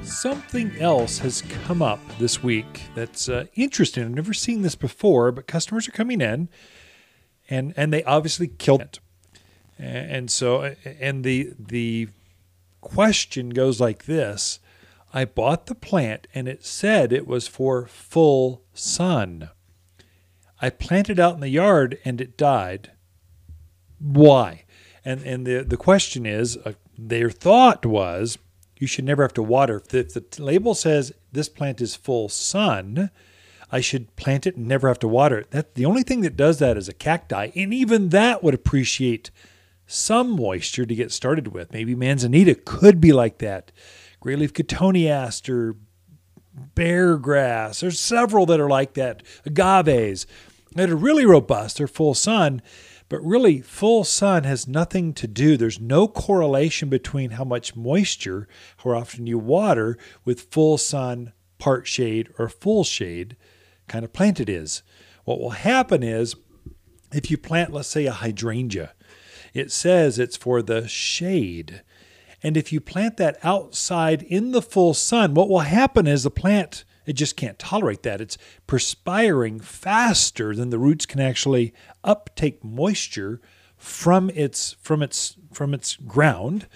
[0.04, 4.04] Something else has come up this week that's uh, interesting.
[4.04, 6.47] I've never seen this before, but customers are coming in,
[7.49, 8.99] and and they obviously killed it.
[9.80, 12.10] And so, and the the
[12.82, 14.60] question goes like this:
[15.13, 19.50] I bought the plant, and it said it was for full sun.
[20.62, 22.91] I planted out in the yard, and it died.
[24.00, 24.65] Why?
[25.04, 28.38] And and the the question is, uh, their thought was
[28.78, 29.78] you should never have to water.
[29.78, 33.12] If the, if the label says this plant is full sun,
[33.71, 35.52] I should plant it and never have to water it.
[35.52, 39.32] That the only thing that does that is a cacti, and even that would appreciate
[39.86, 41.74] some moisture to get started with.
[41.74, 43.71] Maybe manzanita could be like that.
[44.21, 45.75] Gray leaf cotoneaster,
[46.75, 47.79] bear grass.
[47.79, 49.23] There's several that are like that.
[49.45, 50.25] Agaves
[50.75, 51.77] that are really robust.
[51.77, 52.62] They're full sun,
[53.10, 55.57] but really full sun has nothing to do.
[55.57, 61.88] There's no correlation between how much moisture, how often you water, with full sun, part
[61.88, 63.36] shade, or full shade
[63.88, 64.84] kind of plant it is.
[65.25, 66.36] What will happen is
[67.12, 68.93] if you plant, let's say, a hydrangea,
[69.53, 71.81] it says it's for the shade.
[72.43, 76.32] And if you plant that outside in the full sun, what will happen is the
[76.32, 78.21] plant it just can't tolerate that.
[78.21, 81.73] It's perspiring faster than the roots can actually
[82.04, 83.41] uptake moisture
[83.75, 86.67] from its from its from its ground.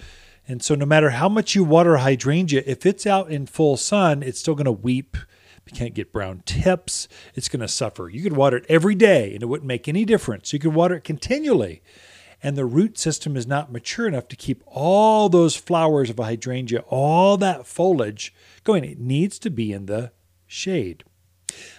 [0.48, 4.22] And so no matter how much you water hydrangea, if it's out in full sun,
[4.22, 5.16] it's still going to weep.
[5.66, 7.08] You can't get brown tips.
[7.34, 8.08] It's going to suffer.
[8.08, 10.52] You could water it every day and it wouldn't make any difference.
[10.52, 11.82] You could water it continually
[12.46, 16.26] and the root system is not mature enough to keep all those flowers of a
[16.26, 18.32] hydrangea, all that foliage
[18.62, 18.84] going.
[18.84, 20.12] It needs to be in the
[20.46, 21.02] shade.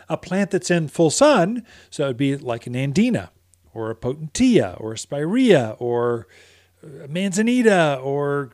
[0.10, 3.30] A plant that's in full sun, so it would be like a nandina
[3.74, 6.28] or a potentilla or a spirea or
[6.84, 8.52] a manzanita or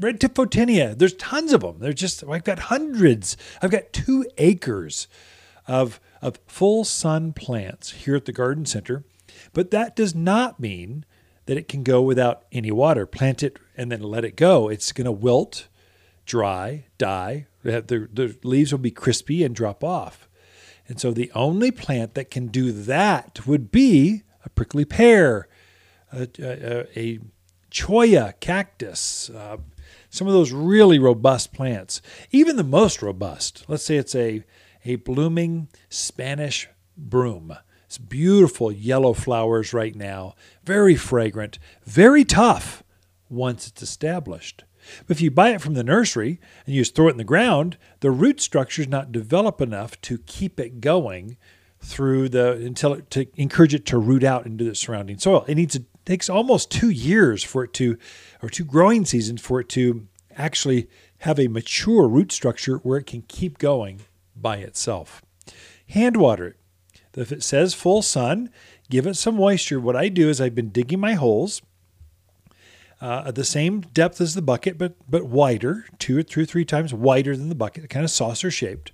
[0.00, 0.98] red tip photinia.
[0.98, 1.78] There's tons of them.
[1.78, 3.36] There's just I've got hundreds.
[3.62, 5.06] I've got two acres
[5.68, 9.04] of of full sun plants here at the garden center,
[9.54, 11.04] but that does not mean
[11.46, 13.06] that it can go without any water.
[13.06, 14.68] Plant it and then let it go.
[14.68, 15.68] It's going to wilt,
[16.26, 17.46] dry, die.
[17.62, 20.28] The, the leaves will be crispy and drop off.
[20.86, 25.48] And so the only plant that can do that would be a prickly pear,
[26.12, 27.20] a, a, a
[27.70, 29.56] cholla cactus, uh,
[30.10, 33.64] some of those really robust plants, even the most robust.
[33.66, 34.44] Let's say it's a,
[34.84, 37.56] a blooming Spanish broom.
[37.94, 42.82] It's beautiful yellow flowers right now, very fragrant, very tough
[43.28, 44.64] once it's established.
[45.06, 47.22] But if you buy it from the nursery and you just throw it in the
[47.22, 51.36] ground, the root structure is not developed enough to keep it going
[51.78, 55.44] through the until it, to encourage it to root out into the surrounding soil.
[55.46, 57.96] It needs to takes almost two years for it to,
[58.42, 63.06] or two growing seasons for it to actually have a mature root structure where it
[63.06, 64.00] can keep going
[64.34, 65.22] by itself.
[65.86, 66.56] Hand water it.
[67.16, 68.50] If it says full sun,
[68.90, 69.80] give it some moisture.
[69.80, 71.62] What I do is I've been digging my holes
[73.00, 76.64] uh, at the same depth as the bucket, but but wider, two or two, three
[76.64, 78.92] times wider than the bucket, kind of saucer shaped.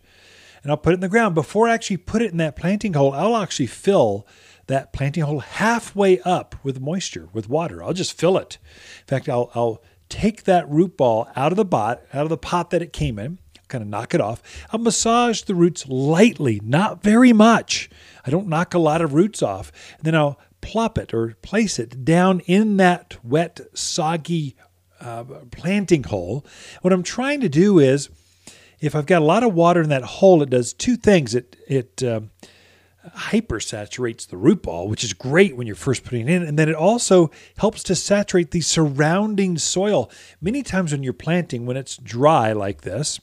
[0.62, 1.34] And I'll put it in the ground.
[1.34, 4.26] Before I actually put it in that planting hole, I'll actually fill
[4.66, 7.82] that planting hole halfway up with moisture, with water.
[7.82, 8.58] I'll just fill it.
[9.00, 12.36] In fact, I'll, I'll take that root ball out of the pot, out of the
[12.36, 14.42] pot that it came in, kind of knock it off.
[14.70, 17.88] I'll massage the roots lightly, not very much.
[18.30, 19.72] I don't knock a lot of roots off.
[19.96, 24.54] And then I'll plop it or place it down in that wet, soggy
[25.00, 26.46] uh, planting hole.
[26.80, 28.08] What I'm trying to do is,
[28.78, 31.34] if I've got a lot of water in that hole, it does two things.
[31.34, 32.20] It it uh,
[33.14, 36.42] hypersaturates the root ball, which is great when you're first putting it in.
[36.44, 40.08] And then it also helps to saturate the surrounding soil.
[40.40, 43.18] Many times when you're planting, when it's dry like this,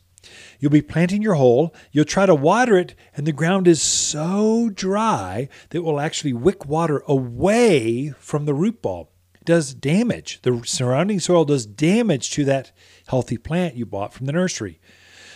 [0.60, 4.70] you'll be planting your hole, you'll try to water it, and the ground is so
[4.70, 9.12] dry that it will actually wick water away from the root ball.
[9.36, 10.42] It does damage.
[10.42, 12.72] The surrounding soil does damage to that
[13.08, 14.80] healthy plant you bought from the nursery.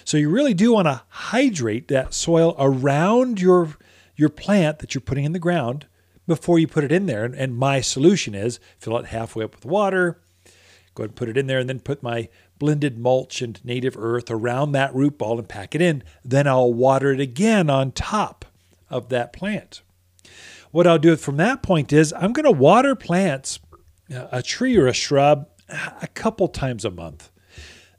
[0.03, 3.77] So you really do want to hydrate that soil around your
[4.15, 5.87] your plant that you're putting in the ground
[6.27, 7.25] before you put it in there.
[7.25, 10.21] And, my solution is fill it halfway up with water,
[10.93, 12.29] go ahead and put it in there, and then put my
[12.61, 16.03] blended mulch and native earth around that root ball and pack it in.
[16.23, 18.45] Then I'll water it again on top
[18.87, 19.81] of that plant.
[20.69, 23.59] What I'll do from that point is I'm going to water plants,
[24.13, 27.31] uh, a tree or a shrub, a couple times a month.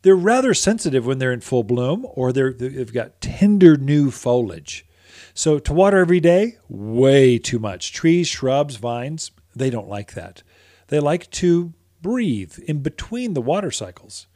[0.02, 4.86] They're rather sensitive when they're in full bloom or they're, they've got tender new foliage.
[5.34, 7.92] So to water every day, way too much.
[7.92, 10.44] Trees, shrubs, vines, they don't like that.
[10.86, 14.28] They like to breathe in between the water cycles.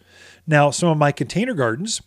[0.46, 2.02] Now, some of my container gardens,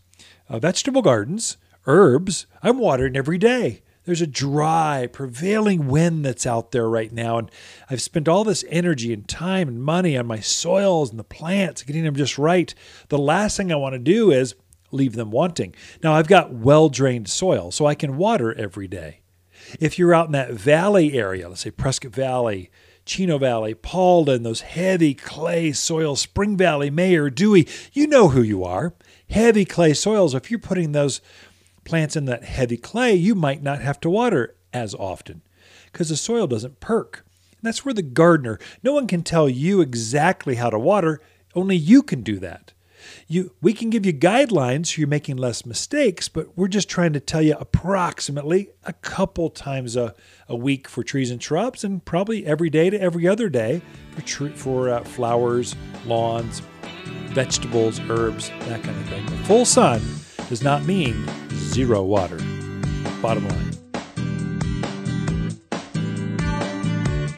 [0.48, 3.82] uh, vegetable gardens, herbs, I'm watering every day.
[4.06, 7.38] There's a dry, prevailing wind that's out there right now.
[7.38, 7.52] And
[7.90, 11.84] I've spent all this energy and time and money on my soils and the plants,
[11.84, 12.74] getting them just right.
[13.10, 14.56] The last thing I want to do is
[14.92, 15.76] leave them wanting.
[16.02, 19.20] Now, I've got well drained soil, so I can water every day.
[19.80, 22.72] If you're out in that valley area, let's say Prescott Valley,
[23.10, 28.64] Chino Valley, Paulden, those heavy clay soils, Spring Valley, Mayer, Dewey, you know who you
[28.64, 28.94] are.
[29.32, 31.20] Heavy clay soils, if you're putting those
[31.86, 35.42] plants in that heavy clay, you might not have to water as often
[35.92, 37.26] because the soil doesn't perk.
[37.54, 41.20] And that's where the gardener, no one can tell you exactly how to water,
[41.56, 42.74] only you can do that
[43.32, 47.14] you we can give you guidelines so you're making less mistakes, but we're just trying
[47.14, 50.16] to tell you approximately a couple times a,
[50.48, 54.22] a week for trees and shrubs, and probably every day to every other day for
[54.24, 56.64] tr- for uh, flowers, lawns,
[57.28, 59.28] vegetables, herbs, that kind of thing.
[59.46, 60.02] Full sun
[60.50, 62.38] does not mean zero water.
[63.22, 63.72] Bottom line.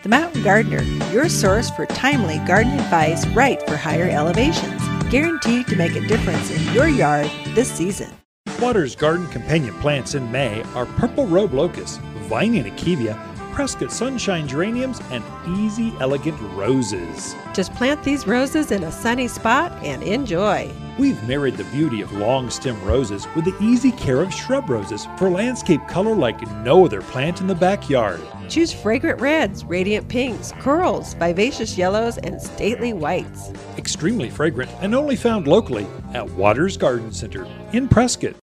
[0.03, 4.80] The Mountain Gardener, your source for timely garden advice right for higher elevations
[5.11, 8.09] guaranteed to make a difference in your yard this season.
[8.61, 13.19] Water's garden companion plants in May are purple robe locust, vining akebia,
[13.51, 15.23] Prescott Sunshine Geraniums, and
[15.57, 17.35] Easy Elegant Roses.
[17.53, 20.71] Just plant these roses in a sunny spot and enjoy.
[20.97, 25.07] We've married the beauty of long stem roses with the easy care of shrub roses
[25.17, 28.21] for landscape color like no other plant in the backyard.
[28.49, 33.51] Choose fragrant reds, radiant pinks, corals, vivacious yellows, and stately whites.
[33.77, 38.40] Extremely fragrant and only found locally at Waters Garden Center in Prescott.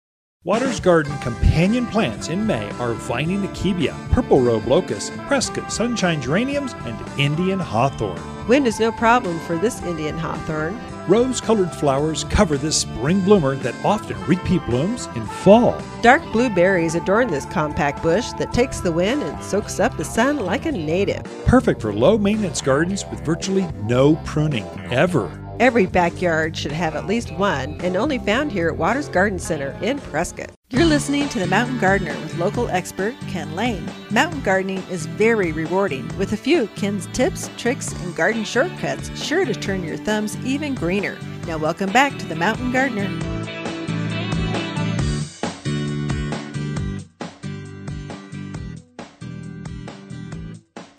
[0.46, 6.74] Waters Garden companion plants in May are Vining Akebia, Purple Robe Locust, Prescott Sunshine Geraniums,
[6.84, 8.20] and Indian Hawthorn.
[8.46, 10.78] Wind is no problem for this Indian hawthorn.
[11.08, 15.80] Rose colored flowers cover this spring bloomer that often repeat blooms in fall.
[16.02, 20.04] Dark blue berries adorn this compact bush that takes the wind and soaks up the
[20.04, 21.24] sun like a native.
[21.46, 25.43] Perfect for low maintenance gardens with virtually no pruning ever.
[25.60, 29.70] Every backyard should have at least one, and only found here at Waters Garden Center
[29.82, 30.50] in Prescott.
[30.70, 33.88] You're listening to The Mountain Gardener with local expert Ken Lane.
[34.10, 39.44] Mountain gardening is very rewarding, with a few Ken's tips, tricks, and garden shortcuts sure
[39.44, 41.16] to turn your thumbs even greener.
[41.46, 43.08] Now, welcome back to The Mountain Gardener.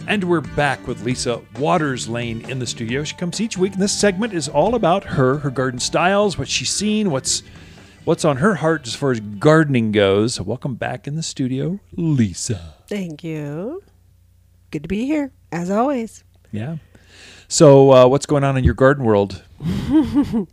[0.07, 3.03] And we're back with Lisa Waters Lane in the studio.
[3.03, 6.47] She comes each week, and this segment is all about her, her garden styles, what
[6.47, 7.41] she's seen, what's
[8.03, 10.35] what's on her heart as far as gardening goes.
[10.35, 12.75] So welcome back in the studio, Lisa.
[12.87, 13.81] Thank you.
[14.69, 16.23] Good to be here, as always.
[16.51, 16.77] Yeah.
[17.47, 19.43] So uh, what's going on in your garden world?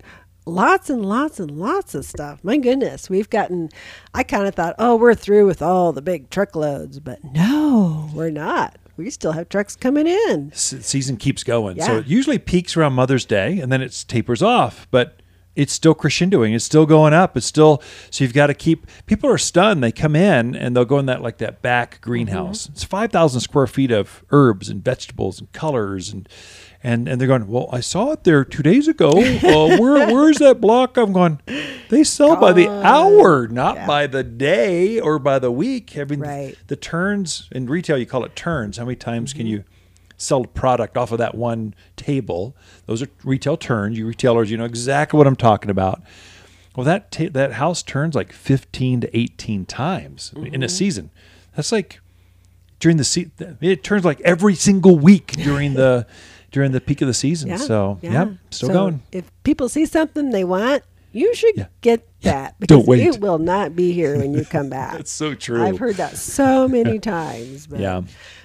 [0.45, 2.43] Lots and lots and lots of stuff.
[2.43, 3.69] My goodness, we've gotten.
[4.13, 8.31] I kind of thought, oh, we're through with all the big truckloads, but no, we're
[8.31, 8.77] not.
[9.03, 10.51] We still have trucks coming in.
[10.53, 11.81] S- season keeps going.
[11.81, 14.87] So it usually peaks around Mother's Day, and then it tapers off.
[14.91, 15.23] But
[15.55, 16.55] it's still crescendoing.
[16.55, 17.37] It's still going up.
[17.37, 18.87] It's still so you've got to keep.
[19.07, 19.83] People are stunned.
[19.83, 22.65] They come in and they'll go in that like that back greenhouse.
[22.65, 22.73] Mm-hmm.
[22.73, 26.29] It's five thousand square feet of herbs and vegetables and colors and
[26.85, 27.47] and and they're going.
[27.47, 29.11] Well, I saw it there two days ago.
[29.11, 30.97] Uh, where where's that block?
[30.97, 31.41] I'm going.
[31.89, 33.87] They sell by the hour, not Yeah.
[33.87, 35.97] by the day or by the week.
[35.97, 36.57] I mean, Right.
[36.69, 38.79] the turns in retail you call it turns.
[38.79, 39.65] How many times can you
[40.17, 42.57] sell a product off of that one table?
[42.87, 43.99] Those are retail turns.
[43.99, 46.01] You retailers, you know exactly what I'm talking about.
[46.75, 51.11] Well, that ta- that house turns like 15 to 18 times in a season.
[51.55, 52.01] That's like
[52.81, 53.33] during the season.
[53.61, 56.07] it turns like every single week during the
[56.53, 57.49] during the peak of the season.
[57.51, 57.57] Yeah.
[57.57, 58.13] So, yeah.
[58.13, 59.03] yep, still So going.
[59.11, 61.67] If people see something they want, you should Yeah.
[61.81, 63.07] get that because Don't wait.
[63.07, 64.93] it will not be here when you come back.
[64.97, 65.63] That's so true.
[65.63, 67.67] I've heard that so many times.
[67.67, 68.03] But, Yeah.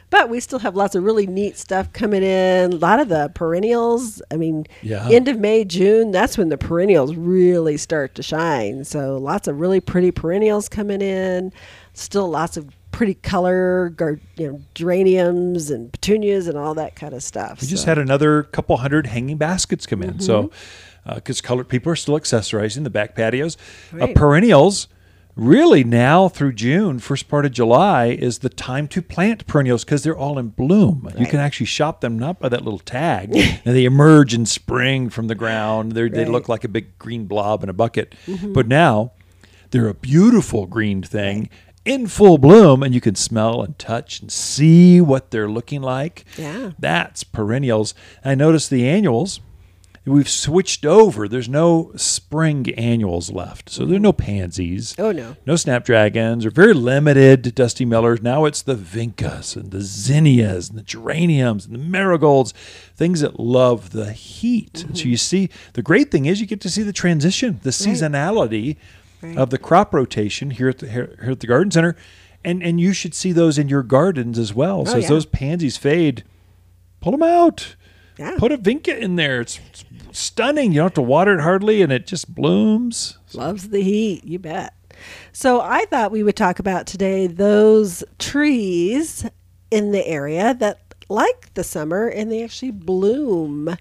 [0.10, 2.72] But we still have lots of really neat stuff coming in.
[2.72, 4.22] A lot of the perennials.
[4.32, 5.06] I mean, Yeah.
[5.10, 8.86] end of May, June, that's when the perennials really start to shine.
[8.86, 11.52] So lots of really pretty perennials coming in.
[11.94, 12.68] Still lots of
[12.98, 17.62] pretty color, gar- you know, geraniums and petunias and all that kind of stuff.
[17.62, 20.20] We just had another couple hundred hanging baskets come in.
[20.20, 20.44] So,
[21.06, 21.16] Mm-hmm.
[21.16, 23.56] because colored people are still accessorizing the back patios,
[24.00, 24.88] uh, perennials.
[25.36, 30.02] Really, now through June, first part of July is the time to plant perennials because
[30.04, 31.08] they're all in bloom.
[31.16, 33.30] You can actually shop them not by that little tag,
[33.64, 35.92] and they emerge in spring from the ground.
[35.92, 36.32] They're, They Mm-hmm.
[36.32, 38.16] look like a big green blob in a bucket,
[38.48, 39.12] but now
[39.70, 41.50] they're a beautiful green thing
[41.88, 46.26] in full bloom, and you can smell and touch and see what they're looking like.
[46.38, 46.72] Yeah.
[46.78, 47.94] That's perennials.
[48.24, 49.40] I noticed the annuals.
[50.06, 51.28] We've switched over.
[51.28, 53.70] There's no spring annuals left.
[53.70, 54.26] So there are no mm-hmm.
[54.26, 54.96] pansies.
[54.98, 55.36] Oh, no.
[55.46, 58.22] No snapdragons or very limited dusty millers.
[58.22, 62.54] Now it's the vincas and the zinnias and the geraniums and the marigolds,
[62.96, 64.84] things that love the heat.
[64.88, 65.10] And so mm-hmm.
[65.10, 68.78] you see, the great thing is you get to see the transition, the seasonality Right.
[69.24, 71.96] Of the crop rotation here at the here, here at the garden center.
[72.44, 74.82] And and you should see those in your gardens as well.
[74.82, 76.24] Oh, so Oh, as those pansies fade,
[77.02, 77.76] pull them out.
[78.18, 78.36] Yeah.
[78.38, 79.42] Put a vinca in there.
[79.42, 80.72] It's, it's stunning.
[80.72, 83.18] You don't have to water it hardly, and it just blooms.
[83.34, 84.74] Loves the heat, you bet.
[85.32, 89.26] So I thought we would talk about today those trees
[89.70, 93.76] in the area that like the summer and they actually bloom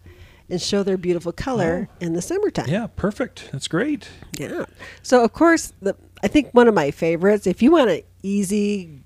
[0.48, 2.04] and show their beautiful color oh.
[2.04, 2.66] in the summertime.
[2.68, 2.72] Oh.
[2.72, 3.50] Yeah, perfect.
[3.52, 4.08] That's great.
[4.38, 4.66] Yeah.
[5.02, 9.00] So of course, the I think one of my favorites, if you want an easy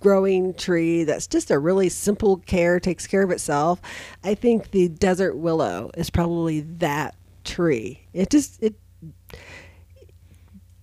[0.00, 3.80] growing tree that's just a really simple care, takes care of itself,
[4.22, 8.00] I think the desert willow is probably that tree.
[8.12, 8.74] It just it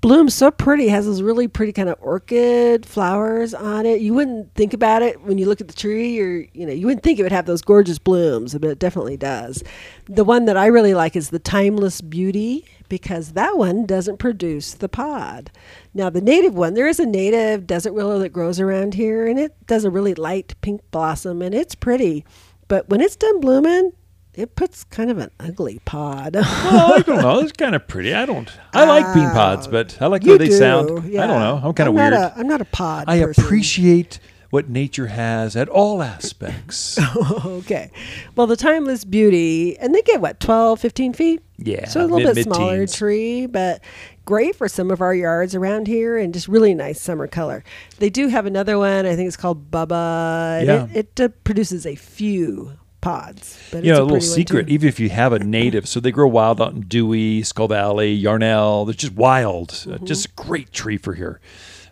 [0.02, 0.88] blooms so pretty.
[0.88, 4.02] Has those really pretty kind of orchid flowers on it.
[4.02, 6.88] You wouldn't think about it when you look at the tree, or you know, you
[6.88, 9.64] wouldn't think it would have those gorgeous blooms, but it definitely does.
[10.06, 14.74] The one that I really like is the Timeless Beauty because that one doesn't produce
[14.74, 15.49] the pod.
[15.93, 19.39] Now, the native one, there is a native desert willow that grows around here, and
[19.39, 22.26] it does a really light pink blossom, and it's pretty.
[22.68, 23.93] But when it's done blooming,
[24.34, 26.36] it puts kind of an ugly pod.
[26.36, 27.39] well, I don't know.
[27.39, 28.13] It's kind of pretty.
[28.13, 28.49] I don't.
[28.73, 31.11] I like bean pods, but I like the way they do, sound.
[31.11, 31.23] yeah.
[31.23, 31.61] I don't know.
[31.67, 32.13] I'm kind of weird.
[32.13, 33.05] I'm not a pod.
[33.07, 33.43] I person.
[33.43, 34.19] appreciate
[34.49, 36.99] what nature has at all aspects.
[37.45, 37.89] okay.
[38.36, 41.41] Well, the timeless beauty, and they get what, 12, 15 feet?
[41.57, 42.95] Yeah, So a little mid- bit smaller mid-teens.
[42.95, 43.82] tree, but
[44.25, 47.63] great for some of our yards around here and just really nice summer color.
[47.99, 50.65] They do have another one, I think it's called Bubba.
[50.65, 50.88] Yeah.
[50.93, 53.60] It, it uh, produces a few pods.
[53.72, 56.28] But you know, a little secret, even if you have a native, so they grow
[56.28, 58.86] wild out in Dewey, Skull Valley, Yarnell.
[58.86, 59.72] They're just wild.
[59.72, 60.06] Uh, Mm-hmm.
[60.06, 61.39] just a great tree for here.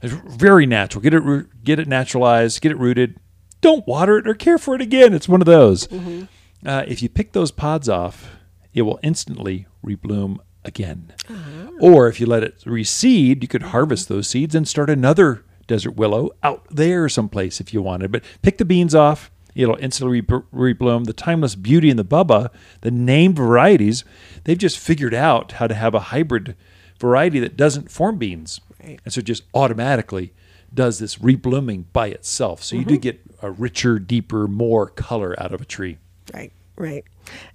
[0.01, 1.01] It's very natural.
[1.01, 2.61] Get it, get it naturalized.
[2.61, 3.17] Get it rooted.
[3.61, 5.13] Don't water it or care for it again.
[5.13, 5.87] It's one of those.
[5.87, 6.23] Mm-hmm.
[6.65, 8.29] Uh, if you pick those pods off,
[8.73, 11.11] it will instantly rebloom again.
[11.29, 11.71] Uh-huh.
[11.81, 15.95] Or if you let it reseed, you could harvest those seeds and start another desert
[15.95, 18.11] willow out there someplace if you wanted.
[18.11, 19.29] But pick the beans off,
[19.61, 21.05] it'll instantly re- rebloom.
[21.05, 22.49] The timeless beauty and the bubba,
[22.81, 24.03] the named varieties,
[24.43, 26.55] they've just figured out how to have a hybrid
[26.99, 28.59] variety that doesn't form beans.
[28.83, 28.99] Right.
[29.03, 30.33] And so it just automatically
[30.73, 32.63] does this reblooming by itself.
[32.63, 32.89] So you Mm-hmm.
[32.89, 35.97] do get a richer, deeper, more color out of a tree.
[36.33, 37.03] Right, right.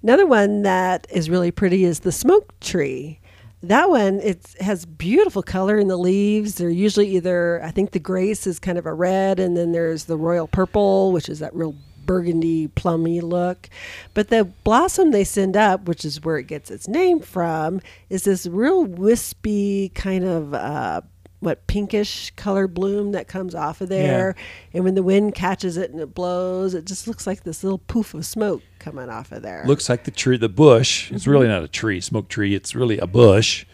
[0.03, 3.19] Another one that is really pretty is the smoke tree.
[3.63, 6.55] That one it has beautiful color in the leaves.
[6.55, 10.03] They're usually either I think the grace is kind of a red, and then there's
[10.05, 11.73] the royal purple, which is that real
[12.05, 13.69] burgundy plummy look.
[14.13, 18.23] But the blossom they send up, which is where it gets its name from, is
[18.23, 21.01] this real wispy kind of uh,
[21.39, 24.35] what pinkish color bloom that comes off of there.
[24.73, 27.77] And when the wind catches it and it blows, it just looks like this little
[27.77, 29.63] poof of smoke coming off of there.
[29.65, 31.11] looks like the tree, the bush.
[31.11, 32.55] It's really not a tree, smoke tree.
[32.55, 33.65] It's really a bush.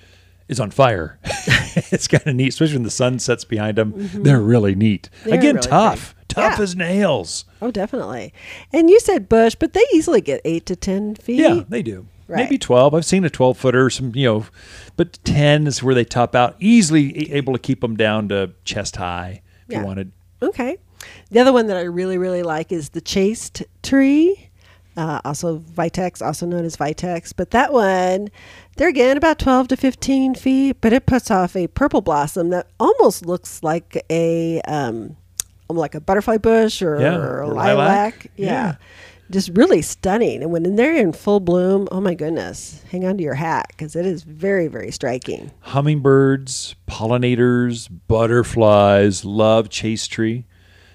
[0.47, 1.17] Is on fire.
[1.23, 3.93] it's kind of neat, especially when the sun sets behind them.
[3.95, 5.09] They're really neat.
[5.23, 6.20] They're Again, really tough, pretty.
[6.33, 6.63] Tough Yeah.
[6.63, 7.45] as nails.
[7.61, 8.33] Oh, definitely.
[8.73, 11.39] And you said bush, but they easily get eight to ten feet.
[11.39, 12.07] Yeah, they do.
[12.27, 12.43] Right.
[12.43, 12.93] Maybe twelve.
[12.93, 13.89] I've seen a twelve footer.
[13.89, 14.45] Some, you know,
[14.95, 16.55] but ten is where they top out.
[16.59, 19.79] Easily able to keep them down to chest high if Yeah.
[19.81, 20.11] you wanted.
[20.41, 20.77] Okay.
[21.29, 24.49] The other one that I really, really like is the chaste tree,
[24.95, 27.33] uh, also Vitex, also known as Vitex.
[27.35, 28.29] But that one,
[28.77, 32.67] they're again about 12 to 15 feet, but it puts off a purple blossom that
[32.79, 35.17] almost looks like a um,
[35.71, 37.75] Um, like a butterfly bush or, Yeah, a or lilac.
[37.77, 38.27] lilac.
[38.35, 38.45] Yeah.
[38.47, 38.75] Yeah.
[39.29, 40.43] Just really stunning.
[40.43, 43.95] And when they're in full bloom, oh my goodness, hang on to your hat because
[43.95, 45.51] it is very, very striking.
[45.61, 50.45] Hummingbirds, pollinators, butterflies love chase tree.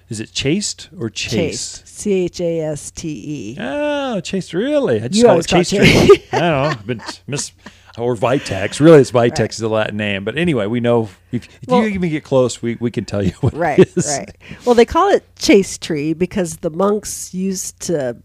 [0.09, 1.79] Is it chaste or chase?
[1.81, 1.87] Chaste.
[1.87, 3.57] C H A S T E.
[3.59, 5.01] Oh, chased really?
[5.01, 6.23] I just You call it tree.
[6.31, 6.73] I don't know.
[6.85, 7.51] Been miss
[7.97, 8.79] or Vitex.
[8.79, 10.23] Really, it's Vitex is the Latin name.
[10.23, 13.23] But anyway, we know if, if Well- you even get close, we, we can tell
[13.23, 14.17] you what right it is.
[14.17, 18.17] right well they call it chase tree because the monks used to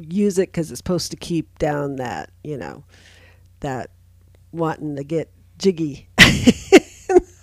[0.00, 2.82] use it because it's supposed to keep down that you know
[3.60, 3.90] that
[4.52, 6.08] wanting to get jiggy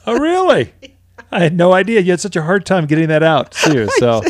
[0.08, 0.74] Oh, really?
[1.32, 2.02] I had no idea.
[2.02, 3.88] You had such a hard time getting that out, too.
[4.00, 4.22] So,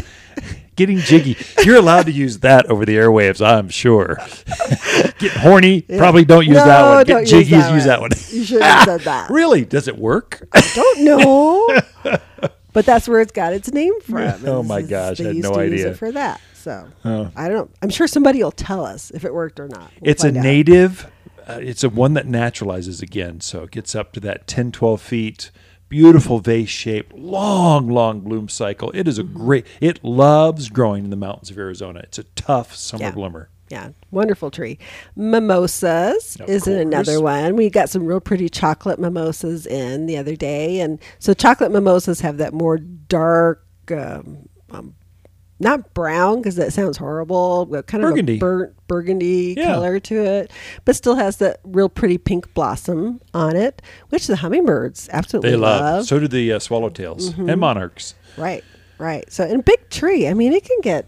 [0.75, 1.37] getting jiggy.
[1.63, 4.17] You're allowed to use that over the airwaves, I'm sure.
[5.19, 5.81] Get horny.
[5.81, 7.03] Probably don't use No, that one.
[7.05, 7.51] Get don't use jiggy.
[7.51, 7.87] that use one.
[7.87, 8.11] that one.
[8.31, 9.29] You shouldn't have said that.
[9.31, 9.65] Really?
[9.65, 10.47] Does it work?
[10.53, 11.79] I don't know
[12.73, 15.91] but that's where it's got its name from Oh my gosh, I had no idea.
[15.91, 17.31] it for that so Oh.
[17.35, 20.11] i don't know i'm sure somebody will tell us if it worked or not We'll
[20.11, 21.09] it's a native
[21.47, 25.01] uh, it's a one that naturalizes again so it gets up to that 10 12
[25.01, 25.51] feet
[25.91, 29.37] beautiful vase shaped long long bloom cycle it is a Mm-hmm.
[29.45, 33.11] great it loves growing in the mountains of arizona it's a tough summer Yeah.
[33.11, 34.79] bloomer Yeah, wonderful tree.
[35.15, 37.55] Mimosas Of is another one.
[37.55, 42.19] We got some real pretty chocolate mimosas in the other day, and so chocolate mimosas
[42.21, 44.93] have that more dark, um, um,
[45.61, 48.35] not brown because that sounds horrible, but kind of Burgundy.
[48.35, 49.67] a burnt burgundy Yeah.
[49.73, 50.51] color to it,
[50.85, 55.55] but still has that real pretty pink blossom on it, which the hummingbirds absolutely they
[55.57, 55.81] love.
[55.81, 56.05] love.
[56.07, 57.49] so do the uh, swallowtails Mm-hmm.
[57.49, 58.63] and monarchs right,
[58.97, 59.31] right.
[59.31, 60.27] So, and big tree.
[60.27, 61.05] I mean, it can get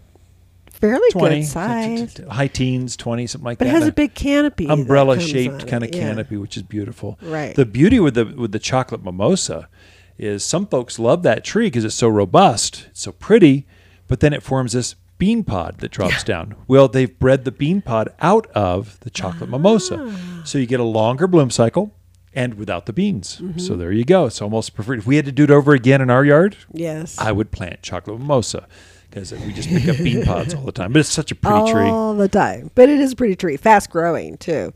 [0.70, 2.20] fairly 20 good size.
[2.30, 3.64] high teens 20 something like that.
[3.66, 4.66] But it has a big canopy.
[4.66, 6.00] umbrella shaped kind of Yeah.
[6.00, 7.54] canopy which is beautiful Right.
[7.54, 9.68] the beauty with the with the chocolate mimosa
[10.18, 13.66] is some folks love that tree because it's so robust it's so pretty
[14.14, 17.82] but then it forms this bean pod that drops down well they've bred the bean
[17.82, 20.42] pod out of the chocolate mimosa Ah.
[20.44, 21.92] so you get a longer bloom cycle
[22.32, 23.40] and without the beans.
[23.58, 24.26] So there you go.
[24.26, 24.98] It's almost preferred.
[24.98, 27.16] If we had to do it over again in our yard, Yes.
[27.16, 28.66] I would plant chocolate mimosa
[29.08, 30.92] because we just pick up bean pods all the time.
[30.92, 31.84] But it's such a pretty tree.
[31.88, 32.72] all the time.
[32.74, 34.72] But it is a pretty tree, fast growing too.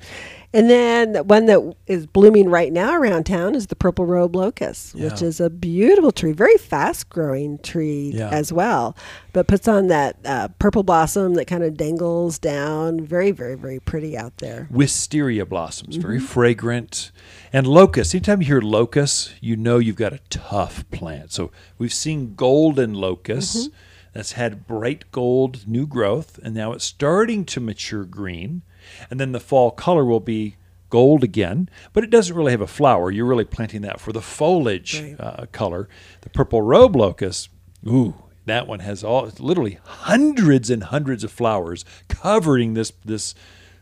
[0.55, 4.35] And then the one that is blooming right now around town is the purple robe
[4.35, 8.31] locust, which is a beautiful tree, very fast growing tree Yeah.
[8.31, 8.97] as well,
[9.35, 12.99] but puts on that uh, purple blossom that kind of dangles down.
[13.05, 14.69] Very, very, very pretty out there.
[14.71, 16.27] Wisteria blossoms, very Mm-hmm.
[16.27, 17.13] fragrant.
[17.53, 18.15] And locust.
[18.15, 21.31] Anytime you hear locust, you know you've got a tough plant.
[21.31, 23.75] So we've seen golden locusts Mm-hmm.
[24.15, 28.63] that's had bright gold new growth, and now it's starting to mature green.
[29.11, 30.57] And then the fall color will be
[30.91, 33.11] gold again, but it doesn't really have a flower.
[33.11, 35.17] You're really planting that for the foliage Right.
[35.21, 35.89] uh, color.
[36.23, 37.51] The purple robe locust,
[37.87, 38.15] ooh,
[38.47, 43.35] that one has all literally hundreds and hundreds of flowers covering this this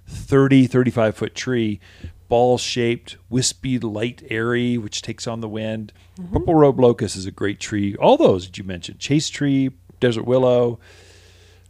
[0.09, 1.81] 30 35 foot tree
[2.29, 5.93] ball shaped wispy light airy which takes on the wind
[6.33, 10.25] purple robe locust is a great tree all those that you mentioned chase tree desert
[10.25, 10.79] willow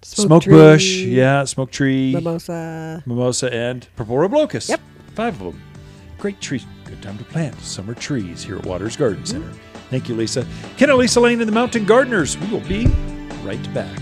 [0.02, 2.12] smoke, tree, bush yeah smoke tree.
[2.14, 3.02] Mimosa.
[3.06, 4.32] mimosa and purple robe
[4.68, 4.80] Yep.
[5.14, 5.62] five of them
[6.18, 6.64] great trees.
[6.84, 9.42] Good time to plant summer trees here at waters garden Mm-hmm.
[9.42, 9.52] center.
[9.90, 10.46] Thank you lisa.
[10.78, 12.36] Ken and lisa lane and the mountain gardeners.
[12.38, 12.86] We will be
[13.44, 13.98] right back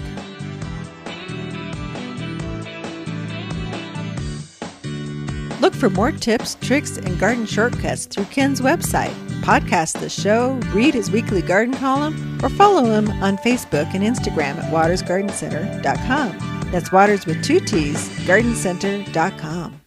[5.85, 9.13] for more tips, tricks, and garden shortcuts through Ken's website.
[9.43, 14.57] Podcast the show, read his weekly garden column, or follow him on Facebook and Instagram
[14.57, 16.71] at watersgardencenter.com.
[16.71, 19.79] That's Waters with two T's, gardencenter.com.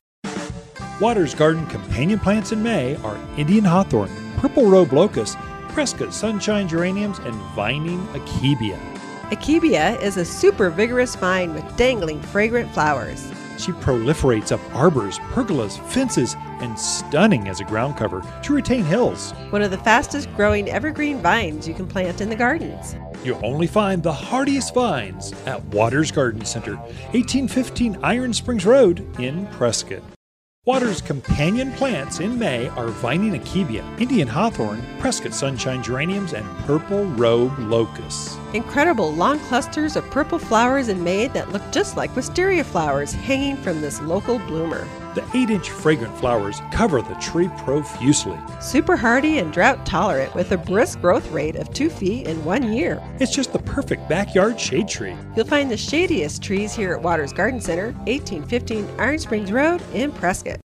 [1.02, 5.36] Waters Garden companion plants in May are Indian hawthorn, purple robe locust,
[5.70, 8.78] Prescott sunshine geraniums, and vining akebia.
[9.32, 13.32] Akebia is a super vigorous vine with dangling fragrant flowers.
[13.58, 19.32] She proliferates up arbors, pergolas, fences, and stunning as a ground cover to retain hills.
[19.50, 22.96] One of the fastest growing evergreen vines you can plant in the gardens.
[23.24, 29.48] You'll only find the hardiest vines at Waters Garden Center, 1815 Iron Springs Road in
[29.48, 30.04] Prescott.
[30.68, 37.06] Waters' companion plants in May are vining akebia, Indian hawthorn, Prescott sunshine geraniums, and purple
[37.06, 38.36] robe locusts.
[38.54, 43.56] Incredible long clusters of purple flowers in May that look just like wisteria flowers hanging
[43.56, 44.86] from this local bloomer.
[45.16, 48.38] The 8 inch fragrant flowers cover the tree profusely.
[48.60, 52.72] Super hardy and drought tolerant with a brisk growth rate of two feet in one
[52.72, 53.02] year.
[53.20, 55.16] It's just the perfect backyard shade tree.
[55.36, 60.12] You'll find the shadiest trees here at Waters Garden Center, 1815 Iron Springs Road in
[60.12, 60.60] Prescott.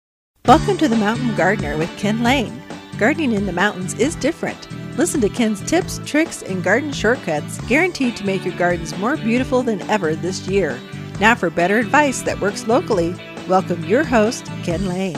[0.47, 2.63] Welcome to the Mountain Gardener with Ken Lane.
[2.97, 4.69] Gardening in the mountains is different.
[4.97, 9.63] Listen to Ken's tips, tricks, and garden shortcuts guaranteed to make your gardens more beautiful
[9.63, 10.79] than ever this year.
[11.21, 13.15] Now, for better advice that works locally,
[13.49, 15.17] welcome your host, Ken Lane.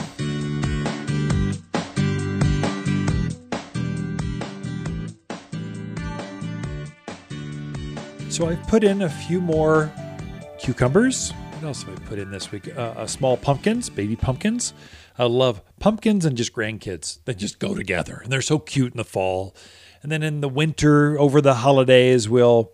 [8.30, 9.92] So I've put in a few more
[10.58, 11.32] cucumbers.
[11.32, 12.74] What else have I put in this week?
[12.74, 14.72] Uh, uh, small pumpkins, baby pumpkins.
[15.18, 17.18] I love pumpkins and just grandkids.
[17.24, 19.54] They just go together, and they're so cute in the fall.
[20.02, 22.72] And then in the winter, over the holidays, we'll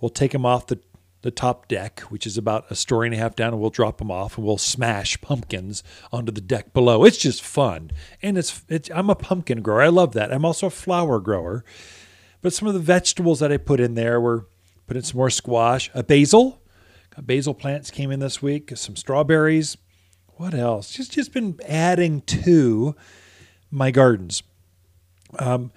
[0.00, 0.78] we'll take them off the
[1.22, 3.98] the top deck, which is about a story and a half down, and we'll drop
[3.98, 7.04] them off, and we'll smash pumpkins onto the deck below.
[7.04, 9.82] It's just fun, and it's, it's I'm a pumpkin grower.
[9.82, 10.32] I love that.
[10.32, 11.64] I'm also a flower grower.
[12.42, 14.46] But some of the vegetables that I put in there were
[14.86, 16.60] put in some more squash, a basil.
[17.18, 19.76] Basil plants came in this week, some strawberries.
[20.36, 20.90] What else?
[20.90, 22.96] Just just been adding to
[23.70, 24.42] my gardens.
[25.38, 25.72] Um,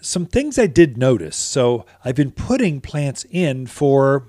[0.00, 1.36] some things I did notice.
[1.36, 4.28] So I've been putting plants in for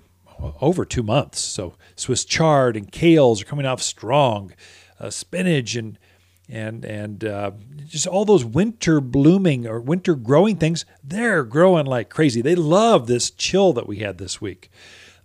[0.62, 1.40] over two months.
[1.40, 4.54] So Swiss chard and kales are coming off strong.
[5.00, 6.00] Uh, spinach and
[6.48, 7.52] and and uh,
[7.86, 12.42] just all those winter blooming or winter growing things, they're growing like crazy.
[12.42, 14.70] They love this chill that we had this week.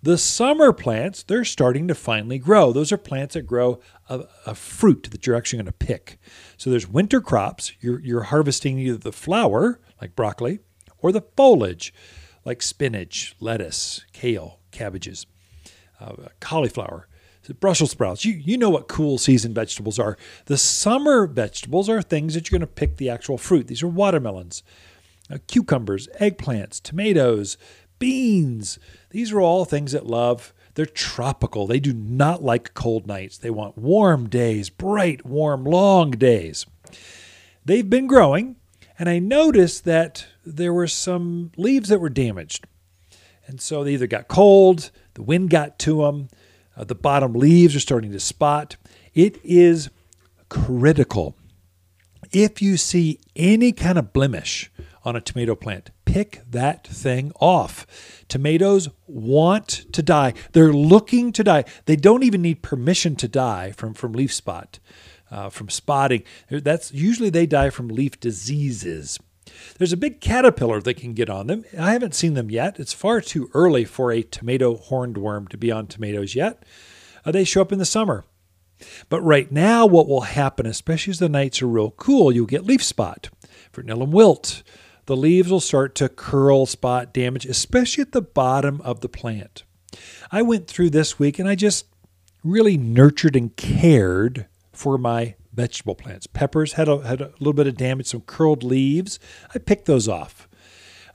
[0.03, 2.73] The summer plants, they're starting to finally grow.
[2.73, 6.19] Those are plants that grow a, a fruit that you're actually going to pick.
[6.57, 7.73] So there's winter crops.
[7.81, 10.61] You're, you're harvesting either the flower, like broccoli,
[11.01, 11.93] or the foliage,
[12.45, 15.27] like spinach, lettuce, kale, cabbages,
[16.01, 17.07] uh, cauliflower.
[17.59, 18.25] Brussels sprouts.
[18.25, 20.17] You you know what cool season vegetables are.
[20.45, 23.67] The summer vegetables are things that you're going to pick the actual fruit.
[23.67, 24.63] These are watermelons,
[25.29, 27.57] uh, cucumbers, eggplants, tomatoes,
[27.99, 28.79] beans.
[29.11, 30.53] These are all things that love.
[30.75, 31.67] They're tropical.
[31.67, 33.39] They do not like cold nights.
[33.39, 36.67] They want warm days, bright, warm, long days.
[37.65, 38.57] They've been growing,
[39.01, 42.67] and I noticed that there were some leaves that were damaged.
[43.47, 46.29] And so they either got cold, the wind got to them,
[46.77, 48.77] uh, the bottom leaves are starting to spot.
[49.15, 49.89] It is
[50.51, 51.35] critical
[52.33, 54.71] If you see any kind of blemish
[55.05, 57.87] on a tomato plant, pick that thing off.
[58.29, 60.35] Tomatoes want to die.
[60.53, 61.65] They're looking to die.
[61.87, 64.79] They don't even need permission to die from, from leaf spot,
[65.31, 66.23] uh, from spotting.
[66.51, 69.19] That's usually they die from leaf diseases.
[69.79, 71.65] There's a big caterpillar that can get on them.
[71.79, 72.79] I haven't seen them yet.
[72.79, 76.65] It's far too early for a tomato horned worm to be on tomatoes yet.
[77.25, 78.25] Uh, they show up in the summer.
[79.09, 82.65] But right now, what will happen, especially as the nights are real cool, you'll get
[82.65, 83.29] leaf spot,
[83.73, 84.63] verticillium wilt.
[85.07, 89.65] The leaves will start to curl, spot, damage, especially at the bottom of the plant.
[90.31, 91.87] I went through this week and I just
[92.43, 94.47] really nurtured and cared
[94.81, 96.27] for my vegetable plants.
[96.27, 99.19] Peppers had a, had a little bit of damage, some curled leaves.
[99.55, 100.49] I picked those off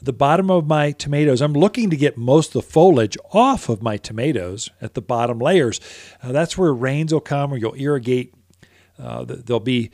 [0.01, 3.81] the bottom of my tomatoes, I'm looking to get most of the foliage off of
[3.81, 5.79] my tomatoes at the bottom layers.
[6.21, 8.33] Uh, that's where rains will come or you'll irrigate.
[8.99, 9.91] Uh, there'll be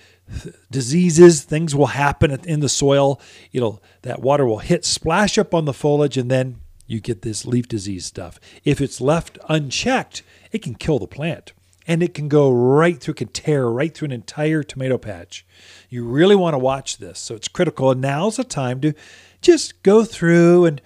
[0.71, 3.21] diseases, things will happen in the soil.
[3.51, 6.57] It'll that water will hit, splash up on the foliage, and then
[6.87, 8.39] you get this leaf disease stuff.
[8.63, 11.53] If it's left unchecked, it can kill the plant
[11.91, 15.45] and it can go right through, can tear right through an entire tomato patch.
[15.89, 17.19] You really want to watch this.
[17.19, 17.91] So it's critical.
[17.91, 18.93] And now's the time to
[19.41, 20.81] just go through and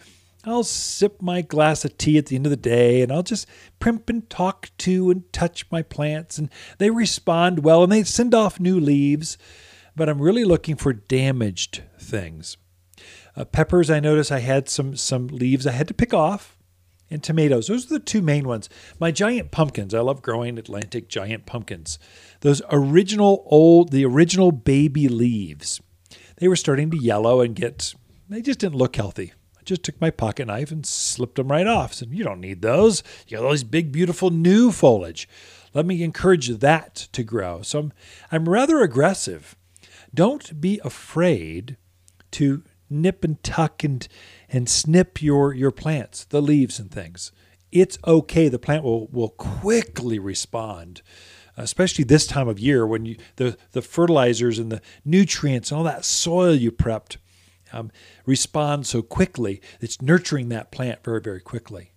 [0.46, 3.48] I'll sip my glass of tea at the end of the day and I'll just
[3.80, 6.50] primp and talk to and touch my plants and
[6.80, 9.38] they respond well and they send off new leaves.
[9.96, 12.58] But I'm really looking for damaged things.
[13.36, 16.55] Uh, peppers, I noticed I had some some leaves I had to pick off,
[17.10, 17.68] and tomatoes.
[17.68, 18.70] Those are the two main ones.
[19.00, 19.94] My giant pumpkins.
[19.94, 22.00] I love growing Atlantic giant pumpkins.
[22.42, 25.82] Those original old, the original baby leaves.
[26.38, 27.94] They were starting to yellow and get
[28.28, 29.34] they just didn't look healthy.
[29.58, 31.94] I just took my pocket knife and slipped them right off.
[31.94, 33.04] Said, You don't need those.
[33.28, 35.30] You got all these big, beautiful new foliage.
[35.74, 37.62] Let me encourage that to grow.
[37.62, 37.94] So I'm,
[38.32, 39.56] I'm rather aggressive.
[40.14, 41.78] Don't be afraid
[42.32, 44.08] to nip and tuck and,
[44.50, 47.32] and snip your, your plants, the leaves and things.
[47.72, 48.48] It's okay.
[48.48, 51.02] The plant will, will quickly respond
[51.58, 55.86] especially this time of year when you the the fertilizers and the nutrients and all
[55.86, 57.16] that soil you prepped
[57.76, 57.92] um,
[58.26, 59.62] respond so quickly.
[59.82, 61.92] It's nurturing that plant very, very quickly.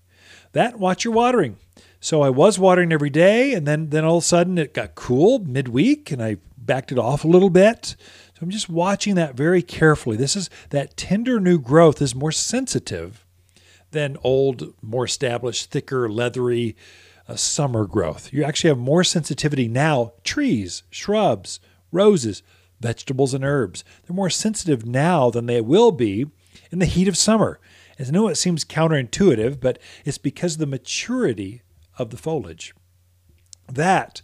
[0.53, 1.57] That, watch your watering.
[2.01, 4.95] So I was watering every day, and then, then all of a sudden it got
[4.95, 7.97] cool midweek, and I backed it off a little bit.
[8.39, 10.17] So I'm just watching that very carefully.
[10.17, 13.27] This is that tender new growth is more sensitive
[13.91, 16.77] than old, more established, thicker, leathery
[17.27, 18.33] uh, summer growth.
[18.33, 20.13] You actually have more sensitivity now.
[20.23, 21.59] Trees, shrubs,
[21.91, 22.45] roses,
[22.79, 23.83] vegetables and herbs.
[24.07, 26.27] They're more sensitive now than they will be
[26.71, 27.59] in the heat of summer.
[27.99, 31.63] As I know it seems counterintuitive, but it's because of the maturity
[31.99, 32.73] of the foliage.
[33.67, 34.23] That,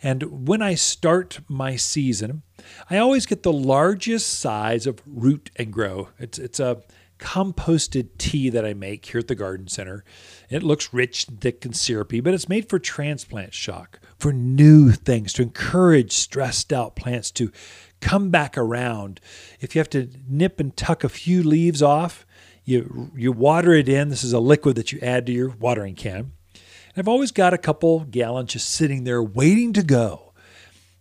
[0.00, 2.42] and when I start my season,
[2.88, 6.08] I always get the largest size of root and grow.
[6.18, 6.82] It's, it's a
[7.20, 10.04] composted tea that I make here at the garden center.
[10.48, 15.32] It looks rich, thick, and syrupy, but it's made for transplant shock, for new things,
[15.34, 17.52] to encourage stressed out plants to
[18.00, 19.20] come back around.
[19.60, 22.26] If you have to nip and tuck a few leaves off,
[22.64, 24.08] you you water it in.
[24.08, 26.32] This is a liquid that you add to your watering can.
[26.54, 30.29] And I've always got a couple gallons just sitting there waiting to go.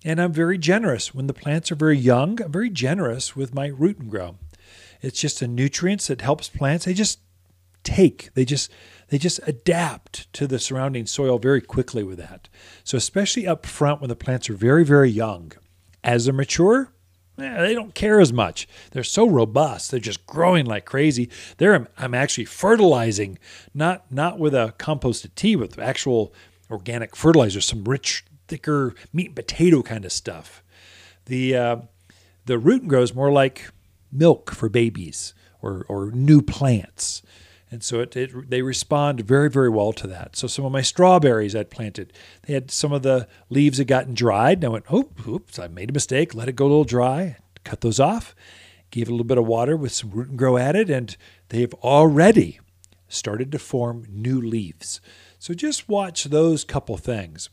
[0.04, 2.42] And I'm very generous when the plants are very young.
[2.42, 4.38] I'm very generous with my root and grow.
[5.02, 6.86] It's just a nutrients that helps plants.
[6.86, 7.20] They just
[7.84, 8.30] take.
[8.34, 8.72] They just
[9.10, 12.48] they just adapt to the surrounding soil very quickly with that.
[12.84, 15.52] So especially up front when the plants are very very young.
[16.04, 16.94] As they're mature,
[17.38, 18.68] eh, they don't care as much.
[18.92, 19.92] They're so robust.
[19.92, 21.30] They're just growing like crazy.
[21.58, 23.38] They're I'm actually fertilizing,
[23.74, 26.34] not not with a composted tea, with actual
[26.70, 30.64] organic fertilizer, some rich, thicker meat and potato kind of stuff.
[31.26, 31.76] The uh,
[32.46, 33.70] the root and grow is more like
[34.12, 37.22] milk for babies or, or new plants.
[37.72, 40.36] And so it, it, they respond very, very well to that.
[40.36, 42.12] So some of my strawberries I'd planted,
[42.44, 44.58] they had some of the leaves had gotten dried.
[44.58, 46.34] And I went, oh, oops, I made a mistake.
[46.34, 47.38] Let it go a little dry.
[47.64, 48.34] Cut those off.
[48.90, 51.16] Gave it a little bit of water with some root and grow added, and
[51.50, 52.60] they've already
[53.08, 55.00] started to form new leaves.
[55.38, 57.50] So just watch those couple things.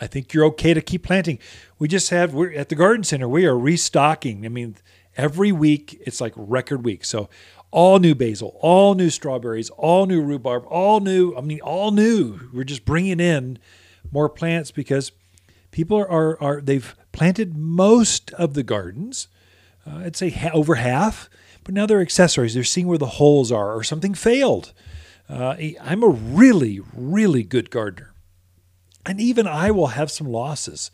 [0.00, 1.38] I think you're okay to keep planting.
[1.78, 3.28] We just have we're at the garden center.
[3.28, 4.46] We are restocking.
[4.46, 4.76] I mean,
[5.16, 7.04] Every week, it's like record week.
[7.04, 7.28] So,
[7.72, 12.48] all new basil, all new strawberries, all new rhubarb, all new, I mean, all new.
[12.52, 13.58] We're just bringing in
[14.10, 15.12] more plants because
[15.70, 19.28] people are, are, are they've planted most of the gardens.
[19.86, 21.28] Uh, I'd say ha- over half,
[21.62, 22.54] but now they're accessories.
[22.54, 24.72] They're seeing where the holes are or something failed.
[25.28, 28.09] Uh, I'm a really, really good gardener.
[29.06, 30.90] And even I will have some losses.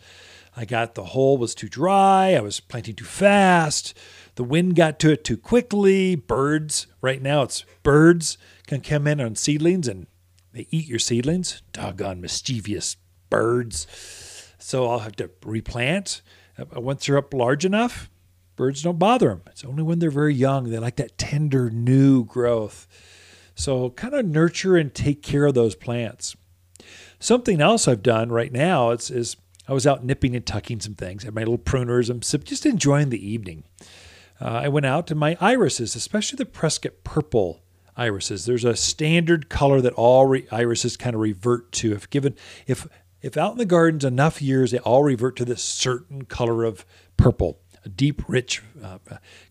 [0.57, 2.35] I got the hole was too dry.
[2.35, 3.97] I was planting too fast.
[4.37, 6.15] The wind got to it too quickly.
[6.15, 10.07] Birds, right now it's birds can come in on seedlings and
[10.53, 11.63] they eat your seedlings.
[11.73, 12.97] Doggone mischievous
[13.29, 13.87] birds.
[14.59, 16.23] So I'll have to replant.
[16.59, 18.09] Uh, once they're up large enough,
[18.57, 19.43] birds don't bother them.
[19.49, 22.89] It's only when they're very young they like that tender new growth.
[23.55, 26.37] So kind of nurture and take care of those plants.
[27.27, 30.95] Something else I've done right now is, is I was out nipping and tucking some
[30.95, 31.25] things.
[31.25, 32.09] I had my little pruners.
[32.09, 33.65] I'm just enjoying the evening.
[34.41, 37.65] Uh, I went out to my irises, especially the Prescott purple
[37.97, 38.47] irises.
[38.47, 41.95] There's a standard color that all re- irises kind of revert to.
[41.95, 42.37] If given,
[42.69, 42.87] if
[43.23, 46.87] if out in the gardens enough years, they all revert to this certain color of
[47.17, 48.99] purple, a deep, rich, uh,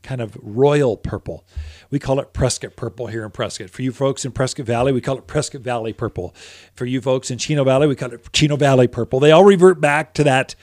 [0.04, 1.46] kind of royal purple.
[1.90, 3.70] We call it Prescott purple here in Prescott.
[3.70, 6.36] For you folks in Prescott Valley, we call it Prescott Valley purple.
[6.76, 9.20] For you folks in Chino Valley, we call it Chino Valley purple.
[9.20, 10.56] They all revert back to that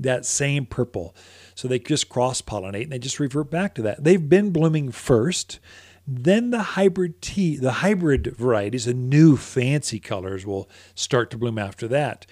[0.00, 1.14] that same purple.
[1.56, 4.04] So they just cross pollinate and they just revert back to that.
[4.04, 5.58] They've been blooming first.
[6.06, 11.58] Then the hybrid tea, the hybrid varieties, the new fancy colors will start to bloom
[11.58, 12.26] after that.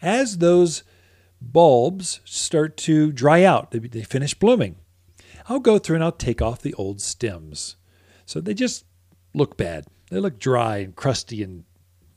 [0.00, 0.84] As those
[1.42, 4.76] bulbs start to dry out, they, they finish blooming,
[5.48, 7.76] I'll go through and I'll take off the old stems.
[8.26, 8.84] So they just
[9.34, 9.86] look bad.
[10.10, 11.64] They look dry and crusty and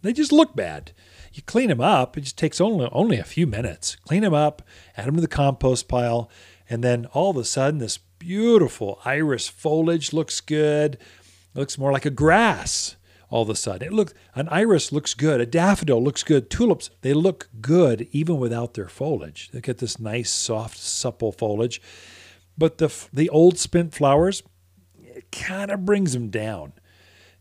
[0.02, 0.92] they just look bad.
[1.34, 3.96] You clean them up, it just takes only, only a few minutes.
[3.96, 4.62] Clean them up,
[4.96, 6.30] add them to the compost pile,
[6.70, 10.96] and then all of a sudden this beautiful iris foliage looks good.
[10.96, 12.96] It looks more like a grass
[13.36, 13.86] all of a sudden.
[13.86, 18.38] It looks an iris looks good, a daffodil looks good, tulips they look good even
[18.38, 19.50] without their foliage.
[19.52, 21.82] They get this nice, soft, supple foliage,
[22.58, 24.42] but the the old spent flowers
[24.98, 26.74] it kind of brings them down.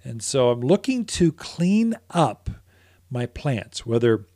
[0.02, 2.50] And so I'm looking to clean up
[3.08, 4.26] my plants, whether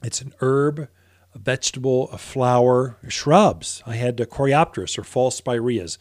[0.00, 0.88] it's an herb
[1.34, 3.82] a vegetable, a flower, shrubs.
[3.84, 5.98] I had the Caryopteris or false spireas.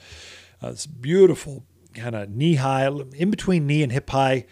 [0.64, 1.66] Uh, it's beautiful,
[1.96, 4.46] kind of knee high, in between knee and hip high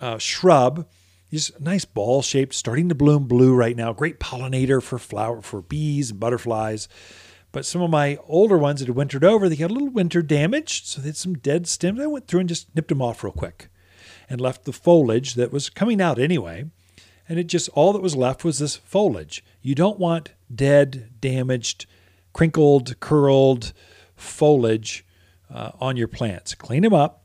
[0.00, 0.86] uh, shrub.
[1.30, 3.92] Just nice ball shaped, starting to bloom blue right now.
[3.92, 6.88] Great pollinator for flower for bees and butterflies.
[7.52, 10.22] But some of my older ones that had wintered over, they got a little winter
[10.22, 12.00] damage, so they had some dead stems.
[12.00, 13.68] I went through and just nipped them off real quick,
[14.28, 16.64] and left the foliage that was coming out anyway
[17.30, 19.44] and it just all that was left was this foliage.
[19.62, 21.86] You don't want dead, damaged,
[22.32, 23.72] crinkled, curled
[24.16, 25.06] foliage
[25.48, 26.56] uh, on your plants.
[26.56, 27.19] Clean them up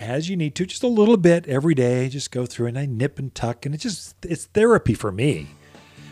[0.00, 2.08] as you need to, just a little bit every day.
[2.08, 5.48] Just go through and I nip and tuck, and it just it's therapy for me.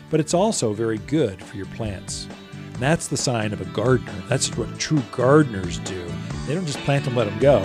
[0.09, 2.27] But it's also very good for your plants.
[2.53, 4.13] And that's the sign of a gardener.
[4.27, 6.05] That's what true gardeners do.
[6.47, 7.61] They don't just plant and let them go.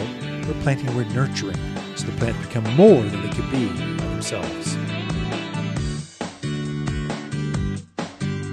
[0.46, 1.56] We're planting, we're nurturing,
[1.96, 4.76] so the plants become more than they could be by themselves.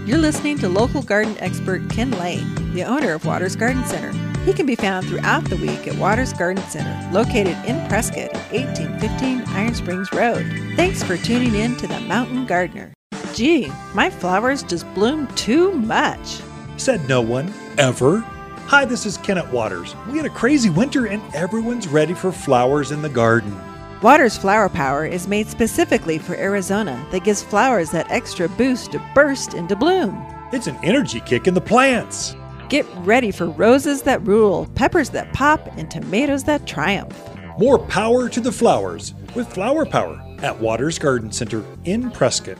[0.07, 4.30] You're listening to local garden expert Ken Lane, the owner of Waters Garden Center.
[4.45, 8.51] He can be found throughout the week at Waters Garden Center, located in Prescott at
[8.51, 10.45] 1815 Iron Springs Road.
[10.75, 12.91] Thanks for tuning in to The Mountain Gardener.
[13.35, 16.41] Gee, my flowers just bloom too much.
[16.77, 18.19] Said no one, ever.
[18.65, 19.95] Hi, this is Kenneth Waters.
[20.09, 23.55] We had a crazy winter and everyone's ready for flowers in the garden.
[24.01, 29.11] Waters Flower Power is made specifically for Arizona that gives flowers that extra boost to
[29.13, 30.19] burst into bloom.
[30.51, 32.35] It's an energy kick in the plants.
[32.71, 37.13] Get ready for roses that rule, peppers that pop, and tomatoes that triumph.
[37.59, 42.57] More power to the flowers with Flower Power at Waters Garden Center in Prescott.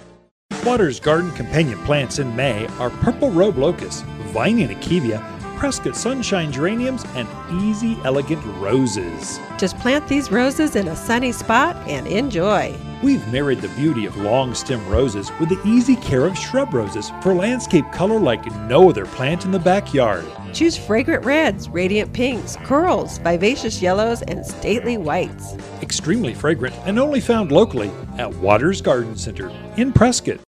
[0.65, 4.03] Waters Garden companion plants in May are purple robe locust,
[4.33, 5.23] vining akebia,
[5.57, 7.25] Prescott sunshine geraniums, and
[7.63, 9.39] easy elegant roses.
[9.57, 12.75] Just plant these roses in a sunny spot and enjoy.
[13.03, 17.11] We've married the beauty of long stem roses with the easy care of shrub roses
[17.23, 20.23] for landscape color like no other plant in the backyard.
[20.53, 25.55] Choose fragrant reds, radiant pinks, corals, vivacious yellows, and stately whites.
[25.81, 27.89] Extremely fragrant and only found locally
[28.19, 30.39] at Waters Garden Center in Prescott.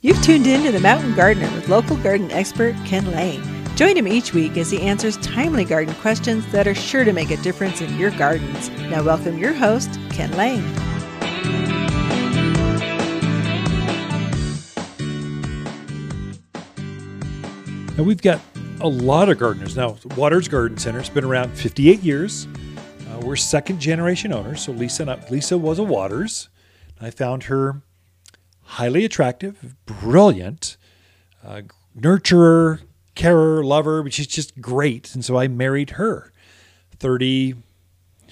[0.00, 3.44] You've tuned in to The Mountain Gardener with local garden expert Ken Lane.
[3.76, 7.30] Join him each week as he answers timely garden questions that are sure to make
[7.30, 8.70] a difference in your gardens.
[8.90, 10.91] Now, welcome your host, Ken Lane.
[17.96, 18.40] Now, we've got
[18.80, 19.76] a lot of gardeners.
[19.76, 22.46] Now, Waters Garden Center has been around 58 years.
[23.08, 24.62] Uh, we're second generation owners.
[24.62, 26.48] So, Lisa, Lisa was a Waters.
[27.00, 27.82] I found her
[28.62, 30.78] highly attractive, brilliant,
[31.44, 31.62] uh,
[31.98, 32.80] nurturer,
[33.14, 35.14] carer, lover, but she's just great.
[35.14, 36.32] And so I married her
[36.98, 37.56] 30,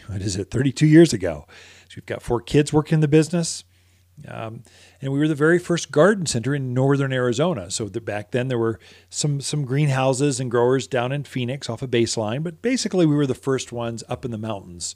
[0.07, 1.45] what is it, 32 years ago.
[1.89, 3.65] So we've got four kids working in the business.
[4.27, 4.63] Um,
[5.01, 7.70] and we were the very first garden center in northern Arizona.
[7.70, 8.78] So the, back then there were
[9.09, 13.14] some some greenhouses and growers down in Phoenix off a of baseline, but basically we
[13.14, 14.94] were the first ones up in the mountains.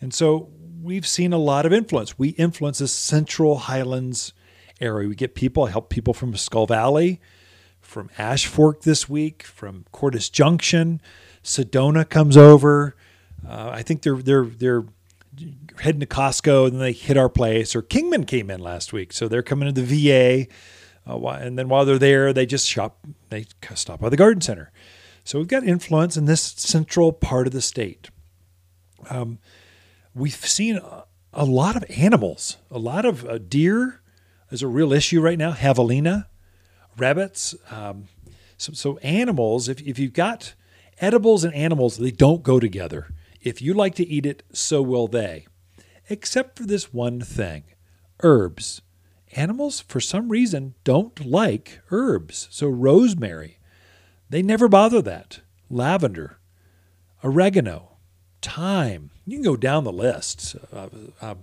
[0.00, 0.50] And so
[0.82, 2.18] we've seen a lot of influence.
[2.18, 4.32] We influence the Central Highlands
[4.80, 5.08] area.
[5.08, 7.20] We get people, I help people from Skull Valley,
[7.80, 11.00] from Ash Fork this week, from Cordes Junction.
[11.44, 12.96] Sedona comes over.
[13.46, 14.84] Uh, I think they're they're they're
[15.80, 17.74] heading to Costco and then they hit our place.
[17.74, 20.46] Or Kingman came in last week, so they're coming to the VA.
[21.06, 22.98] Uh, and then while they're there, they just shop.
[23.30, 24.70] They stop by the garden center.
[25.24, 28.10] So we've got influence in this central part of the state.
[29.10, 29.38] Um,
[30.14, 30.80] we've seen
[31.32, 34.00] a, lot of animals, a lot of uh, deer
[34.50, 35.52] is a real issue right now.
[35.52, 36.26] Javelina,
[36.96, 37.54] rabbits.
[37.70, 38.08] Um,
[38.56, 39.68] so, so animals.
[39.68, 40.54] If if you've got
[41.00, 43.12] edibles and animals, they don't go together.
[43.40, 45.46] If you like to eat it, so will they.
[46.08, 47.64] Except for this one thing
[48.22, 48.82] herbs.
[49.34, 52.48] Animals, for some reason, don't like herbs.
[52.50, 53.58] So, rosemary,
[54.28, 55.40] they never bother that.
[55.70, 56.38] Lavender,
[57.24, 57.96] oregano,
[58.42, 59.10] thyme.
[59.26, 60.56] You can go down the list.
[60.72, 60.88] Uh,
[61.20, 61.34] uh,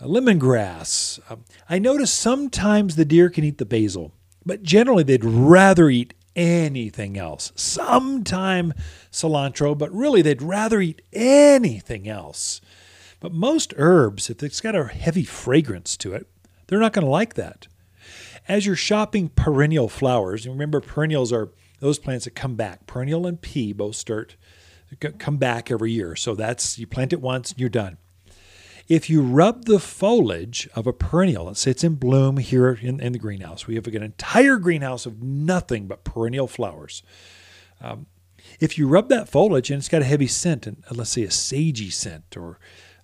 [0.00, 1.20] lemongrass.
[1.30, 1.36] Uh,
[1.68, 4.12] I notice sometimes the deer can eat the basil,
[4.44, 7.52] but generally they'd rather eat anything else.
[7.54, 8.74] Sometime
[9.10, 12.60] cilantro, but really they'd rather eat anything else.
[13.24, 16.26] But most herbs, if it's got a heavy fragrance to it,
[16.66, 17.68] they're not going to like that.
[18.46, 21.48] As you're shopping perennial flowers, and remember perennials are
[21.80, 22.86] those plants that come back.
[22.86, 24.36] Perennial and pea both start
[25.16, 26.14] come back every year.
[26.14, 27.96] So that's you plant it once and you're done.
[28.88, 33.00] If you rub the foliage of a perennial, let's say it's in bloom here in,
[33.00, 37.02] in the greenhouse, we have an entire greenhouse of nothing but perennial flowers.
[37.80, 38.04] Um,
[38.60, 41.28] if you rub that foliage and it's got a heavy scent, and let's say a
[41.28, 42.58] sagey scent or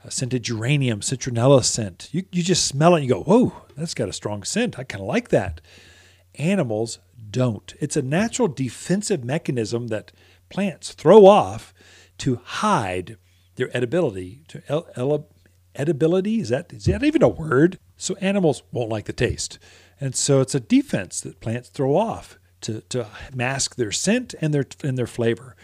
[0.04, 3.94] a scented geranium, citronella scent, you, you just smell it and you go, whoa, that's
[3.94, 4.78] got a strong scent.
[4.78, 5.60] I kind of like that.
[6.36, 6.98] Animals
[7.30, 7.74] don't.
[7.80, 10.12] It's a natural defensive mechanism that
[10.48, 11.74] plants throw off
[12.18, 13.16] to hide
[13.56, 15.28] their edibility, to el-
[15.74, 16.40] edibility.
[16.40, 17.78] Is that is that even a word?
[17.96, 19.58] So animals won't like the taste,
[20.00, 24.54] and so it's a defense that plants throw off to to mask their scent and
[24.54, 25.56] their and their flavor.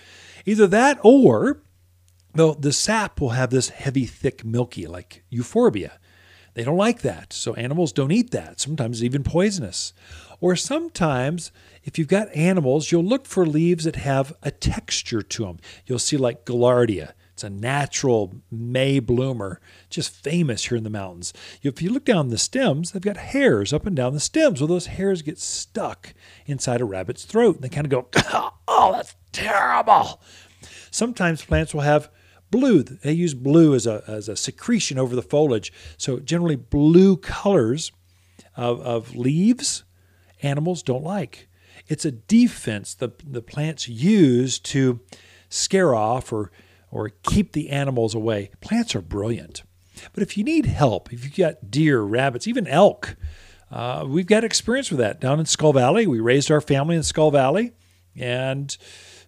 [0.45, 1.63] Either that or
[2.37, 5.99] though the sap will have this heavy, thick, milky, like euphorbia.
[6.55, 8.61] They don't like that, so animals don't eat that.
[8.61, 9.93] Sometimes even poisonous.
[10.41, 11.53] Or sometimes,
[11.85, 15.59] if you've got animals, you'll look for leaves that have a texture to them.
[15.87, 19.61] You'll see like Gaillardia it's a natural May bloomer,
[19.91, 21.35] just famous here in the mountains.
[21.63, 24.59] If you look down the stems, they've got hairs up and down the stems.
[24.59, 26.15] Well, those hairs get stuck
[26.47, 28.09] inside a rabbit's throat and they kind of go,
[28.67, 30.23] oh, that's terrible.
[30.91, 32.09] Sometimes plants will have
[32.51, 32.83] blue.
[32.83, 35.73] They use blue as a, as a secretion over the foliage.
[35.97, 37.93] So, generally, blue colors
[38.57, 39.85] of, of leaves,
[40.43, 41.49] animals don't like.
[41.89, 45.01] It's a defense the, the plants use to
[45.49, 46.51] scare off or
[46.91, 48.51] or keep the animals away.
[48.61, 49.63] Plants are brilliant.
[50.13, 53.17] But if you need help, if you've got deer, rabbits, even elk,
[53.71, 56.07] uh, we've got experience with that down in Skull Valley.
[56.07, 57.73] We raised our family in Skull Valley,
[58.15, 58.77] and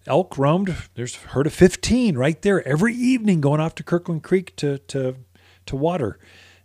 [0.06, 0.74] elk roamed.
[0.94, 4.78] There's a herd of 15 right there every evening going off to Kirkland Creek to,
[4.78, 5.16] to,
[5.66, 6.18] to water.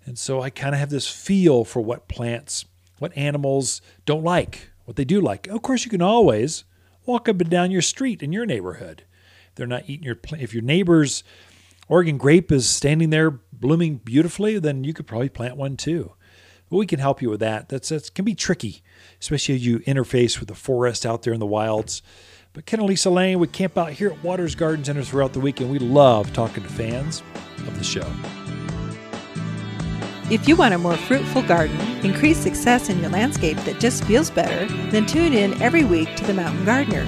[0.06, 2.66] And so I kind of have this feel for what plants,
[3.00, 5.48] what animals don't like, what they do like.
[5.48, 6.64] Of course, you can always
[7.06, 9.04] walk up and down your street in your neighborhood
[9.56, 11.24] they're not eating your if your neighbor's
[11.88, 16.14] Oregon grape is standing there blooming beautifully, then you could probably plant one too.
[16.70, 17.70] But we can help you with that.
[17.70, 18.82] That's that can be tricky,
[19.20, 22.02] especially as you interface with the forest out there in the wilds.
[22.54, 25.40] But Ken and Lisa Lane, we camp out here at Waters Garden Center throughout the
[25.40, 27.24] week, and we love talking to fans
[27.58, 28.06] of the show.
[30.30, 31.76] If you want a more fruitful garden,
[32.06, 36.24] increase success in your landscape that just feels better, then tune in every week to
[36.26, 37.08] The Mountain Gardener.